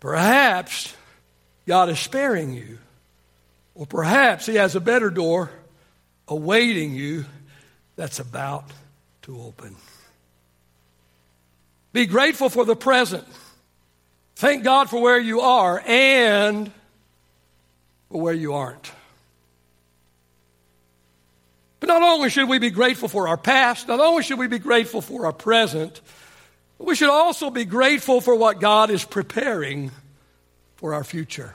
Perhaps 0.00 0.96
God 1.64 1.88
is 1.88 2.00
sparing 2.00 2.52
you. 2.52 2.78
Or 3.74 3.86
perhaps 3.86 4.46
He 4.46 4.56
has 4.56 4.74
a 4.74 4.80
better 4.80 5.10
door 5.10 5.50
awaiting 6.26 6.92
you 6.94 7.24
that's 7.94 8.18
about 8.18 8.64
to 9.22 9.40
open. 9.40 9.76
Be 11.92 12.06
grateful 12.06 12.48
for 12.48 12.64
the 12.64 12.74
present. 12.74 13.24
Thank 14.42 14.64
God 14.64 14.90
for 14.90 15.00
where 15.00 15.20
you 15.20 15.40
are 15.42 15.80
and 15.86 16.72
for 18.10 18.20
where 18.20 18.34
you 18.34 18.54
aren't. 18.54 18.90
But 21.78 21.86
not 21.86 22.02
only 22.02 22.28
should 22.28 22.48
we 22.48 22.58
be 22.58 22.70
grateful 22.70 23.06
for 23.06 23.28
our 23.28 23.36
past, 23.36 23.86
not 23.86 24.00
only 24.00 24.24
should 24.24 24.40
we 24.40 24.48
be 24.48 24.58
grateful 24.58 25.00
for 25.00 25.26
our 25.26 25.32
present, 25.32 26.00
but 26.76 26.88
we 26.88 26.96
should 26.96 27.08
also 27.08 27.50
be 27.50 27.64
grateful 27.64 28.20
for 28.20 28.34
what 28.34 28.58
God 28.58 28.90
is 28.90 29.04
preparing 29.04 29.92
for 30.74 30.92
our 30.92 31.04
future. 31.04 31.54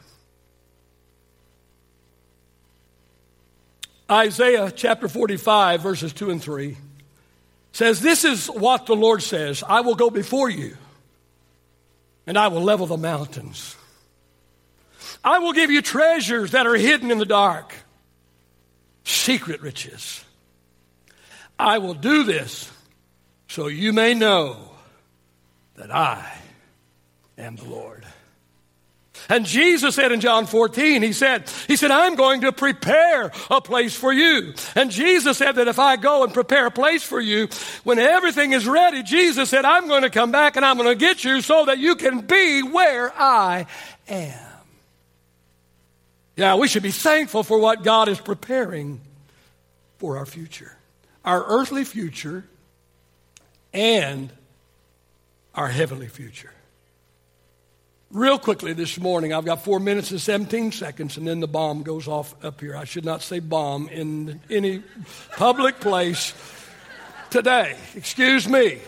Isaiah 4.10 4.72
chapter 4.72 5.10
45, 5.10 5.82
verses 5.82 6.14
2 6.14 6.30
and 6.30 6.42
3 6.42 6.78
says, 7.74 8.00
This 8.00 8.24
is 8.24 8.48
what 8.48 8.86
the 8.86 8.96
Lord 8.96 9.22
says 9.22 9.62
I 9.62 9.82
will 9.82 9.96
go 9.96 10.10
before 10.10 10.50
you 10.50 10.78
and 12.28 12.38
I 12.38 12.50
will 12.50 12.62
level 12.62 12.86
the 12.86 12.98
mountains. 12.98 13.76
I 15.24 15.40
will 15.40 15.54
give 15.54 15.72
you 15.72 15.82
treasures 15.82 16.52
that 16.52 16.68
are 16.68 16.76
hidden 16.76 17.10
in 17.10 17.18
the 17.18 17.26
dark, 17.26 17.74
secret 19.04 19.62
riches. 19.62 20.24
I 21.58 21.80
will 21.80 21.94
do 21.94 22.24
this 22.24 22.70
so 23.48 23.68
you 23.68 23.94
may 23.94 24.14
know 24.14 24.72
that 25.76 25.94
I 25.94 26.38
am 27.38 27.56
the 27.56 27.66
Lord. 27.66 28.06
And 29.30 29.46
Jesus 29.46 29.96
said 29.96 30.12
in 30.12 30.22
John 30.22 30.46
14, 30.46 31.02
he 31.02 31.14
said, 31.14 31.50
he 31.68 31.76
said, 31.76 31.92
I'm 31.92 32.16
going 32.16 32.42
to 32.42 32.52
prepare 32.52 33.32
a 33.50 33.62
place 33.62 33.96
for 33.96 34.14
you. 34.14 34.54
And 34.76 34.90
Jesus 34.90 35.38
said 35.38 35.54
that 35.54 35.68
if 35.68 35.80
I 35.80 35.98
go 35.98 36.24
and 36.24 36.34
prepare 36.34 36.68
a 36.68 36.72
place 36.72 37.04
for 37.04 37.20
you, 37.20 37.48
when 37.84 38.00
everything 38.00 38.54
is 38.54 38.68
ready, 38.68 39.04
Jesus 39.04 39.50
said, 39.50 39.66
I'm 39.66 39.88
going 39.88 40.04
to 40.04 40.10
come 40.10 40.32
back 40.32 40.56
and 40.56 40.66
I'm 40.66 40.78
going 40.78 40.90
to 40.90 40.96
get 40.96 41.24
you 41.24 41.42
so 41.42 41.66
that 41.66 41.78
you 41.78 41.96
can 41.96 42.22
be 42.22 42.64
where 42.64 43.12
I 43.18 43.68
am. 44.08 44.40
Yeah, 46.38 46.56
we 46.56 46.68
should 46.68 46.84
be 46.84 46.92
thankful 46.92 47.44
for 47.44 47.60
what 47.60 47.84
God 47.84 48.08
is 48.08 48.20
preparing 48.20 49.02
for 49.98 50.18
our 50.18 50.26
future. 50.26 50.78
Our 51.26 51.44
earthly 51.44 51.84
future 51.84 52.46
and 53.74 54.32
our 55.56 55.68
heavenly 55.68 56.08
future. 56.08 56.54
Real 58.10 58.40
quickly 58.40 58.72
this 58.72 58.98
morning, 58.98 59.34
I've 59.34 59.44
got 59.44 59.66
four 59.66 59.82
minutes 59.82 60.12
and 60.12 60.22
17 60.22 60.72
seconds, 60.72 61.18
and 61.18 61.28
then 61.28 61.42
the 61.42 61.48
bomb 61.48 61.84
goes 61.84 62.08
off 62.08 62.34
up 62.44 62.62
here. 62.62 62.74
I 62.74 62.86
should 62.86 63.04
not 63.04 63.22
say 63.22 63.40
bomb 63.40 63.90
in 63.90 64.40
any 64.50 64.82
public 65.36 65.82
place 65.82 66.34
today. 67.30 67.76
Excuse 67.96 68.48
me. 68.48 68.80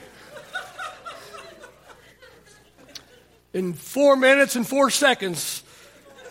In 3.51 3.73
four 3.73 4.15
minutes 4.15 4.55
and 4.55 4.65
four 4.65 4.89
seconds, 4.89 5.63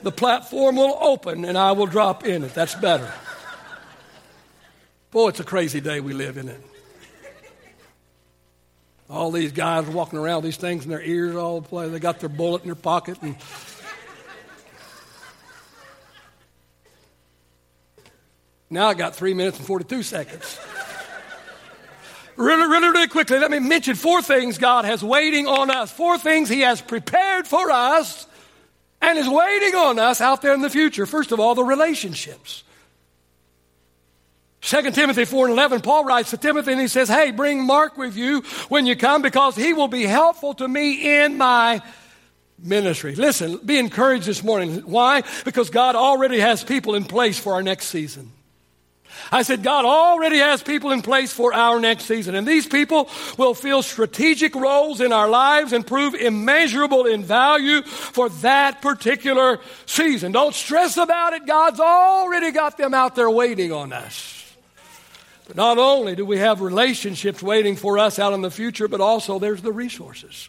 the 0.02 0.12
platform 0.12 0.76
will 0.76 0.96
open 0.98 1.44
and 1.44 1.58
I 1.58 1.72
will 1.72 1.86
drop 1.86 2.24
in 2.24 2.42
it. 2.42 2.54
That's 2.54 2.74
better. 2.76 3.12
Boy, 5.10 5.28
it's 5.28 5.40
a 5.40 5.44
crazy 5.44 5.80
day 5.80 6.00
we 6.00 6.14
live 6.14 6.38
in 6.38 6.48
it. 6.48 6.62
All 9.10 9.30
these 9.30 9.52
guys 9.52 9.86
walking 9.86 10.18
around 10.18 10.44
these 10.44 10.58
things 10.58 10.84
in 10.84 10.90
their 10.90 11.02
ears 11.02 11.34
all 11.34 11.60
the 11.60 11.68
place. 11.68 11.90
They 11.90 11.98
got 11.98 12.20
their 12.20 12.28
bullet 12.28 12.62
in 12.62 12.68
their 12.68 12.74
pocket 12.74 13.18
and 13.22 13.36
Now 18.70 18.88
I 18.88 18.94
got 18.94 19.16
three 19.16 19.34
minutes 19.34 19.58
and 19.58 19.66
42 19.66 20.02
seconds. 20.02 20.58
really, 22.36 22.68
really, 22.68 22.88
really 22.88 23.08
quickly, 23.08 23.38
let 23.38 23.50
me 23.50 23.58
mention 23.58 23.94
four 23.94 24.20
things 24.20 24.58
God 24.58 24.84
has 24.84 25.02
waiting 25.02 25.46
on 25.46 25.70
us. 25.70 25.90
Four 25.90 26.18
things 26.18 26.48
He 26.48 26.60
has 26.60 26.82
prepared 26.82 27.46
for 27.46 27.70
us 27.70 28.26
and 29.00 29.18
is 29.18 29.28
waiting 29.28 29.74
on 29.74 29.98
us 29.98 30.20
out 30.20 30.42
there 30.42 30.52
in 30.52 30.60
the 30.60 30.70
future. 30.70 31.06
First 31.06 31.32
of 31.32 31.40
all, 31.40 31.54
the 31.54 31.64
relationships. 31.64 32.62
2 34.60 34.90
Timothy 34.90 35.24
4 35.24 35.46
and 35.46 35.52
11, 35.52 35.80
Paul 35.82 36.04
writes 36.04 36.30
to 36.30 36.36
Timothy 36.36 36.72
and 36.72 36.80
he 36.80 36.88
says, 36.88 37.08
Hey, 37.08 37.30
bring 37.30 37.64
Mark 37.64 37.96
with 37.96 38.16
you 38.16 38.42
when 38.68 38.86
you 38.86 38.96
come 38.96 39.22
because 39.22 39.54
he 39.54 39.72
will 39.72 39.88
be 39.88 40.04
helpful 40.04 40.54
to 40.54 40.66
me 40.66 41.22
in 41.22 41.38
my 41.38 41.80
ministry. 42.58 43.14
Listen, 43.14 43.58
be 43.64 43.78
encouraged 43.78 44.26
this 44.26 44.42
morning. 44.42 44.80
Why? 44.80 45.22
Because 45.44 45.70
God 45.70 45.94
already 45.94 46.40
has 46.40 46.64
people 46.64 46.94
in 46.96 47.04
place 47.04 47.38
for 47.38 47.54
our 47.54 47.62
next 47.62 47.86
season. 47.86 48.32
I 49.30 49.42
said, 49.42 49.62
God 49.62 49.84
already 49.84 50.38
has 50.38 50.62
people 50.62 50.90
in 50.90 51.02
place 51.02 51.32
for 51.32 51.52
our 51.52 51.80
next 51.80 52.04
season. 52.04 52.34
And 52.34 52.46
these 52.46 52.66
people 52.66 53.08
will 53.36 53.54
fill 53.54 53.82
strategic 53.82 54.54
roles 54.54 55.00
in 55.00 55.12
our 55.12 55.28
lives 55.28 55.72
and 55.72 55.86
prove 55.86 56.14
immeasurable 56.14 57.06
in 57.06 57.24
value 57.24 57.82
for 57.82 58.28
that 58.28 58.80
particular 58.80 59.60
season. 59.86 60.32
Don't 60.32 60.54
stress 60.54 60.96
about 60.96 61.32
it. 61.32 61.46
God's 61.46 61.80
already 61.80 62.52
got 62.52 62.76
them 62.76 62.94
out 62.94 63.16
there 63.16 63.30
waiting 63.30 63.72
on 63.72 63.92
us. 63.92 64.37
But 65.48 65.56
not 65.56 65.78
only 65.78 66.14
do 66.14 66.24
we 66.24 66.38
have 66.38 66.60
relationships 66.60 67.42
waiting 67.42 67.74
for 67.74 67.98
us 67.98 68.18
out 68.18 68.34
in 68.34 68.42
the 68.42 68.50
future, 68.50 68.86
but 68.86 69.00
also 69.00 69.38
there's 69.38 69.62
the 69.62 69.72
resources. 69.72 70.48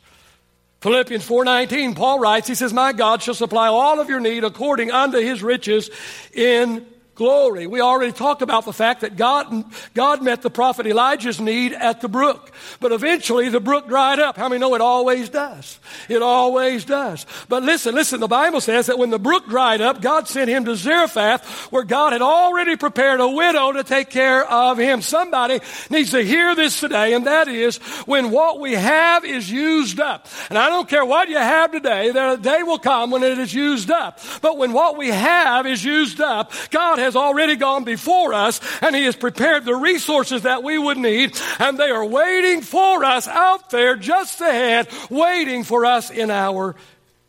Philippians 0.82 1.28
4:19 1.28 1.96
Paul 1.96 2.20
writes 2.20 2.48
he 2.48 2.56
says 2.56 2.74
my 2.74 2.94
God 2.94 3.22
shall 3.22 3.34
supply 3.34 3.68
all 3.68 4.00
of 4.00 4.10
your 4.10 4.20
need 4.20 4.44
according 4.44 4.92
unto 4.92 5.18
his 5.20 5.42
riches 5.42 5.90
in 6.34 6.86
glory. 7.20 7.68
We 7.68 7.82
already 7.82 8.14
talked 8.14 8.42
about 8.42 8.64
the 8.64 8.72
fact 8.72 9.02
that 9.02 9.18
God, 9.18 9.66
God 9.94 10.24
met 10.24 10.42
the 10.42 10.50
prophet 10.50 10.88
Elijah's 10.88 11.42
need 11.42 11.74
at 11.74 12.00
the 12.00 12.08
brook. 12.08 12.52
But 12.80 12.94
eventually 12.94 13.50
the 13.50 13.60
brook 13.60 13.90
dried 13.90 14.20
up. 14.20 14.38
How 14.38 14.48
many 14.48 14.62
know 14.62 14.74
it 14.74 14.80
always 14.82 15.28
does? 15.28 15.80
It 16.08 16.22
always 16.22 16.86
does. 16.86 17.26
But 17.50 17.64
listen, 17.64 17.94
listen, 17.94 18.22
the 18.22 18.30
Bible 18.30 18.62
says 18.62 18.86
that 18.86 18.98
when 18.98 19.10
the 19.10 19.20
brook 19.20 19.48
dried 19.50 19.82
up, 19.82 20.02
God 20.02 20.30
sent 20.30 20.50
him 20.50 20.64
to 20.64 20.78
Zarephath 20.78 21.72
where 21.74 21.84
God 21.84 22.14
had 22.14 22.22
already 22.22 22.78
prepared 22.78 23.20
a 23.20 23.28
widow 23.28 23.74
to 23.74 23.84
take 23.84 24.10
care 24.10 24.50
of 24.50 24.78
him. 24.78 25.02
Somebody 25.02 25.60
needs 25.90 26.12
to 26.12 26.24
hear 26.24 26.56
this 26.56 26.80
today, 26.80 27.14
and 27.14 27.28
that 27.28 27.50
is 27.50 27.78
when 28.08 28.32
what 28.32 28.62
we 28.62 28.76
have 28.76 29.26
is 29.26 29.52
used 29.52 30.00
up. 30.00 30.26
And 30.50 30.58
I 30.58 30.70
don't 30.70 30.88
care 30.88 31.04
what 31.04 31.28
you 31.28 31.38
have 31.38 31.74
today, 31.74 32.12
there 32.12 32.34
a 32.34 32.38
day 32.38 32.64
will 32.64 32.80
come 32.80 33.12
when 33.12 33.24
it 33.24 33.38
is 33.38 33.54
used 33.54 33.92
up. 33.92 34.22
But 34.42 34.58
when 34.58 34.72
what 34.72 34.98
we 34.98 35.10
have 35.10 35.68
is 35.68 35.84
used 35.84 36.22
up, 36.22 36.54
God 36.72 36.98
has 37.00 37.09
has 37.10 37.16
already 37.16 37.56
gone 37.56 37.84
before 37.84 38.34
us 38.34 38.62
and 38.82 38.96
He 38.96 39.06
has 39.06 39.16
prepared 39.16 39.66
the 39.66 39.76
resources 39.76 40.44
that 40.44 40.64
we 40.64 40.78
would 40.78 40.98
need, 40.98 41.36
and 41.58 41.78
they 41.78 41.90
are 41.90 42.06
waiting 42.06 42.62
for 42.62 43.04
us 43.04 43.28
out 43.28 43.72
there 43.72 43.96
just 43.96 44.40
ahead, 44.42 44.88
waiting 45.10 45.64
for 45.64 45.86
us 45.86 46.12
in 46.12 46.30
our 46.30 46.76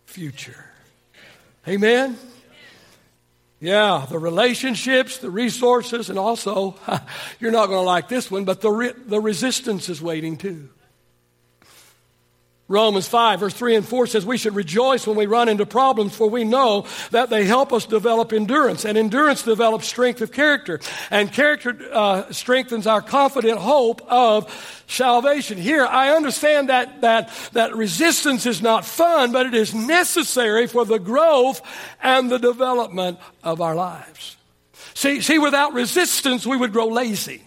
future. 0.05 0.67
Amen? 1.67 2.19
Yeah, 3.61 4.07
the 4.09 4.19
relationships, 4.19 5.19
the 5.19 5.31
resources, 5.31 6.09
and 6.11 6.19
also, 6.19 6.77
you're 7.41 7.51
not 7.51 7.67
going 7.67 7.79
to 7.79 7.87
like 7.87 8.09
this 8.09 8.31
one, 8.31 8.45
but 8.45 8.61
the, 8.61 8.71
re- 8.71 8.93
the 9.07 9.21
resistance 9.21 9.89
is 9.89 10.01
waiting 10.01 10.37
too. 10.37 10.69
Romans 12.71 13.09
5, 13.09 13.41
verse 13.41 13.55
3 13.55 13.75
and 13.75 13.85
4 13.85 14.07
says, 14.07 14.25
We 14.25 14.39
should 14.39 14.55
rejoice 14.55 15.05
when 15.05 15.17
we 15.17 15.27
run 15.27 15.49
into 15.49 15.67
problems, 15.67 16.15
for 16.15 16.31
we 16.31 16.45
know 16.45 16.87
that 17.11 17.29
they 17.29 17.45
help 17.45 17.73
us 17.73 17.85
develop 17.85 18.33
endurance. 18.33 18.85
And 18.85 18.97
endurance 18.97 19.43
develops 19.43 19.89
strength 19.89 20.21
of 20.21 20.31
character. 20.31 20.79
And 21.11 21.33
character 21.33 21.77
uh, 21.93 22.31
strengthens 22.31 22.87
our 22.87 23.03
confident 23.03 23.59
hope 23.59 24.03
of 24.07 24.85
salvation. 24.87 25.59
Here, 25.59 25.85
I 25.85 26.11
understand 26.15 26.69
that, 26.69 27.01
that, 27.01 27.33
that 27.55 27.75
resistance 27.75 28.47
is 28.47 28.63
not 28.63 28.85
fun, 28.85 29.33
but 29.33 29.47
it 29.47 29.55
is 29.55 29.75
necessary 29.75 30.69
for 30.69 30.85
the 30.85 31.01
growth 31.01 31.63
and 32.01 32.31
the 32.31 32.39
development 32.39 33.19
of 33.43 33.61
our 33.61 33.75
lives. 33.75 34.37
See, 34.95 35.23
see 35.23 35.41
without 35.41 35.73
resistance, 35.73 36.47
we 36.47 36.57
would 36.57 36.73
grow 36.73 36.87
lazy. 36.87 37.43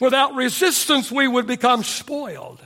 Without 0.00 0.34
resistance, 0.34 1.10
we 1.10 1.26
would 1.26 1.46
become 1.46 1.82
spoiled. 1.82 2.60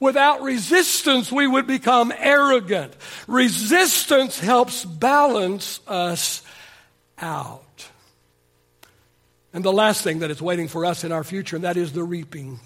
Without 0.00 0.42
resistance, 0.42 1.32
we 1.32 1.46
would 1.46 1.66
become 1.66 2.12
arrogant. 2.16 2.94
Resistance 3.26 4.38
helps 4.38 4.84
balance 4.84 5.80
us 5.86 6.42
out. 7.18 7.88
And 9.52 9.64
the 9.64 9.72
last 9.72 10.02
thing 10.02 10.20
that 10.20 10.30
is 10.30 10.40
waiting 10.40 10.68
for 10.68 10.84
us 10.84 11.04
in 11.04 11.10
our 11.10 11.24
future, 11.24 11.56
and 11.56 11.64
that 11.64 11.76
is 11.76 11.92
the 11.92 12.04
reaping. 12.04 12.60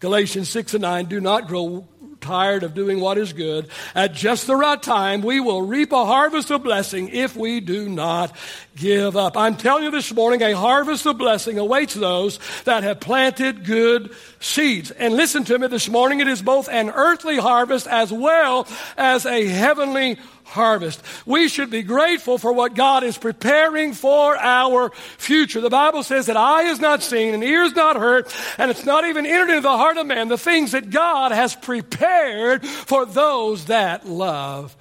Galatians 0.00 0.48
6 0.48 0.74
and 0.74 0.82
9 0.82 1.06
do 1.06 1.20
not 1.20 1.46
grow 1.46 1.86
tired 2.24 2.64
of 2.64 2.74
doing 2.74 2.98
what 2.98 3.18
is 3.18 3.32
good. 3.32 3.68
At 3.94 4.14
just 4.14 4.46
the 4.46 4.56
right 4.56 4.82
time, 4.82 5.22
we 5.22 5.38
will 5.38 5.62
reap 5.62 5.92
a 5.92 6.04
harvest 6.04 6.50
of 6.50 6.62
blessing 6.64 7.10
if 7.10 7.36
we 7.36 7.60
do 7.60 7.88
not 7.88 8.34
give 8.76 9.16
up. 9.16 9.36
I'm 9.36 9.56
telling 9.56 9.84
you 9.84 9.90
this 9.90 10.12
morning, 10.12 10.42
a 10.42 10.52
harvest 10.52 11.06
of 11.06 11.18
blessing 11.18 11.58
awaits 11.58 11.94
those 11.94 12.40
that 12.64 12.82
have 12.82 12.98
planted 12.98 13.64
good 13.64 14.10
seeds. 14.40 14.90
And 14.90 15.14
listen 15.14 15.44
to 15.44 15.58
me 15.58 15.68
this 15.68 15.88
morning, 15.88 16.20
it 16.20 16.28
is 16.28 16.42
both 16.42 16.68
an 16.68 16.90
earthly 16.90 17.36
harvest 17.36 17.86
as 17.86 18.12
well 18.12 18.66
as 18.96 19.26
a 19.26 19.46
heavenly 19.46 20.18
harvest. 20.44 21.02
We 21.26 21.48
should 21.48 21.70
be 21.70 21.82
grateful 21.82 22.38
for 22.38 22.52
what 22.52 22.74
God 22.74 23.02
is 23.02 23.18
preparing 23.18 23.92
for 23.92 24.36
our 24.36 24.90
future. 25.18 25.60
The 25.60 25.70
Bible 25.70 26.02
says 26.02 26.26
that 26.26 26.36
eye 26.36 26.64
is 26.64 26.80
not 26.80 27.02
seen 27.02 27.34
and 27.34 27.42
ear 27.42 27.62
is 27.62 27.74
not 27.74 27.96
heard, 27.96 28.26
and 28.58 28.70
it's 28.70 28.84
not 28.84 29.04
even 29.04 29.26
entered 29.26 29.50
into 29.50 29.62
the 29.62 29.76
heart 29.76 29.96
of 29.96 30.06
man 30.06 30.28
the 30.28 30.38
things 30.38 30.72
that 30.72 30.90
God 30.90 31.32
has 31.32 31.56
prepared 31.56 32.64
for 32.64 33.04
those 33.06 33.66
that 33.66 34.06
love 34.06 34.76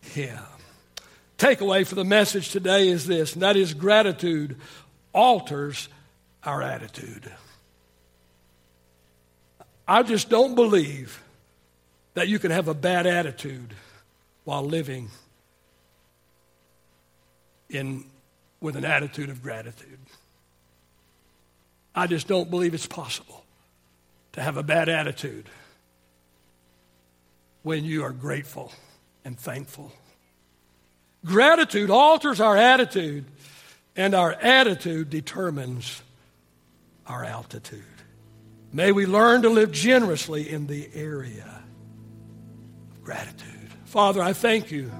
Him. 0.00 0.38
Takeaway 1.38 1.86
for 1.86 1.96
the 1.96 2.04
message 2.04 2.50
today 2.50 2.88
is 2.88 3.06
this, 3.06 3.34
and 3.34 3.42
that 3.42 3.56
is 3.56 3.74
gratitude 3.74 4.56
alters 5.12 5.88
our 6.44 6.62
attitude. 6.62 7.30
I 9.88 10.02
just 10.02 10.28
don't 10.28 10.54
believe 10.54 11.22
that 12.14 12.28
you 12.28 12.38
can 12.38 12.50
have 12.50 12.68
a 12.68 12.74
bad 12.74 13.06
attitude 13.06 13.74
while 14.46 14.62
living 14.62 15.10
in 17.68 18.04
with 18.60 18.76
an 18.76 18.84
attitude 18.84 19.28
of 19.28 19.42
gratitude. 19.42 19.98
I 21.96 22.06
just 22.06 22.28
don't 22.28 22.48
believe 22.48 22.72
it's 22.72 22.86
possible 22.86 23.44
to 24.32 24.40
have 24.40 24.56
a 24.56 24.62
bad 24.62 24.88
attitude 24.88 25.48
when 27.64 27.84
you 27.84 28.04
are 28.04 28.12
grateful 28.12 28.70
and 29.24 29.36
thankful. 29.36 29.90
Gratitude 31.24 31.90
alters 31.90 32.40
our 32.40 32.56
attitude, 32.56 33.24
and 33.96 34.14
our 34.14 34.32
attitude 34.32 35.10
determines 35.10 36.02
our 37.08 37.24
altitude. 37.24 37.82
May 38.72 38.92
we 38.92 39.06
learn 39.06 39.42
to 39.42 39.48
live 39.48 39.72
generously 39.72 40.48
in 40.48 40.68
the 40.68 40.88
area 40.94 41.62
of 42.92 43.02
gratitude. 43.02 43.45
Father, 43.96 44.20
I 44.20 44.34
thank 44.34 44.70
you. 44.70 44.92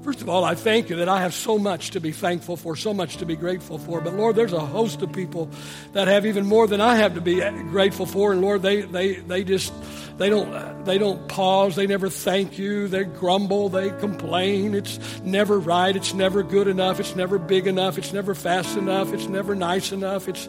First 0.00 0.22
of 0.22 0.30
all, 0.30 0.46
I 0.46 0.54
thank 0.54 0.88
you 0.88 0.96
that 0.96 1.10
I 1.10 1.20
have 1.20 1.34
so 1.34 1.58
much 1.58 1.90
to 1.90 2.00
be 2.00 2.10
thankful 2.10 2.56
for, 2.56 2.74
so 2.74 2.94
much 2.94 3.18
to 3.18 3.26
be 3.26 3.36
grateful 3.36 3.76
for. 3.76 4.00
But 4.00 4.14
Lord, 4.14 4.34
there's 4.34 4.54
a 4.54 4.60
host 4.60 5.02
of 5.02 5.12
people 5.12 5.50
that 5.92 6.08
have 6.08 6.24
even 6.24 6.46
more 6.46 6.66
than 6.66 6.80
I 6.80 6.96
have 6.96 7.16
to 7.16 7.20
be 7.20 7.40
grateful 7.68 8.06
for. 8.06 8.32
And 8.32 8.40
Lord, 8.40 8.62
they, 8.62 8.80
they, 8.80 9.16
they 9.16 9.44
just 9.44 9.74
they 10.16 10.30
don't, 10.30 10.86
they 10.86 10.96
don't 10.96 11.28
pause. 11.28 11.76
They 11.76 11.86
never 11.86 12.08
thank 12.08 12.56
you. 12.56 12.88
They 12.88 13.04
grumble. 13.04 13.68
They 13.68 13.90
complain. 13.90 14.74
It's 14.74 15.20
never 15.20 15.58
right. 15.60 15.94
It's 15.94 16.14
never 16.14 16.42
good 16.42 16.66
enough. 16.66 17.00
It's 17.00 17.14
never 17.14 17.38
big 17.38 17.66
enough. 17.66 17.98
It's 17.98 18.14
never 18.14 18.34
fast 18.34 18.78
enough. 18.78 19.12
It's 19.12 19.26
never 19.26 19.54
nice 19.54 19.92
enough. 19.92 20.28
It's, 20.28 20.48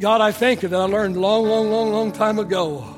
God, 0.00 0.20
I 0.20 0.32
thank 0.32 0.64
you 0.64 0.68
that 0.68 0.80
I 0.80 0.86
learned 0.86 1.16
long, 1.16 1.46
long, 1.46 1.70
long, 1.70 1.92
long 1.92 2.10
time 2.10 2.40
ago 2.40 2.96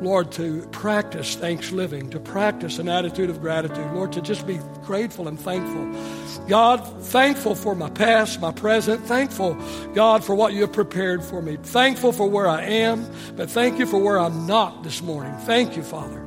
Lord, 0.00 0.30
to 0.32 0.66
practice 0.72 1.34
thanks 1.36 1.72
living, 1.72 2.10
to 2.10 2.20
practice 2.20 2.78
an 2.78 2.88
attitude 2.88 3.30
of 3.30 3.40
gratitude, 3.40 3.92
Lord, 3.92 4.12
to 4.12 4.20
just 4.20 4.46
be 4.46 4.60
grateful 4.84 5.26
and 5.26 5.40
thankful. 5.40 6.46
God, 6.48 6.78
thankful 7.04 7.54
for 7.54 7.74
my 7.74 7.88
past, 7.90 8.40
my 8.40 8.52
present, 8.52 9.04
thankful, 9.06 9.54
God, 9.94 10.22
for 10.22 10.34
what 10.34 10.52
you 10.52 10.60
have 10.62 10.72
prepared 10.72 11.24
for 11.24 11.40
me, 11.40 11.56
thankful 11.56 12.12
for 12.12 12.28
where 12.28 12.46
I 12.46 12.62
am, 12.62 13.10
but 13.36 13.50
thank 13.50 13.78
you 13.78 13.86
for 13.86 13.98
where 13.98 14.18
I'm 14.18 14.46
not 14.46 14.82
this 14.82 15.02
morning. 15.02 15.34
Thank 15.40 15.76
you, 15.76 15.82
Father. 15.82 16.22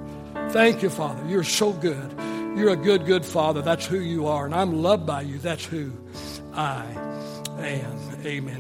Thank 0.50 0.82
you, 0.82 0.90
Father. 0.90 1.24
You're 1.28 1.44
so 1.44 1.72
good. 1.72 2.12
You're 2.58 2.72
a 2.72 2.76
good, 2.76 3.06
good 3.06 3.24
Father. 3.24 3.62
That's 3.62 3.86
who 3.86 4.00
you 4.00 4.26
are. 4.28 4.46
And 4.46 4.56
I'm 4.56 4.82
loved 4.82 5.06
by 5.06 5.22
you. 5.22 5.38
That's 5.38 5.64
who 5.64 5.94
I 6.54 6.86
am. 7.60 8.26
Amen. 8.26 8.58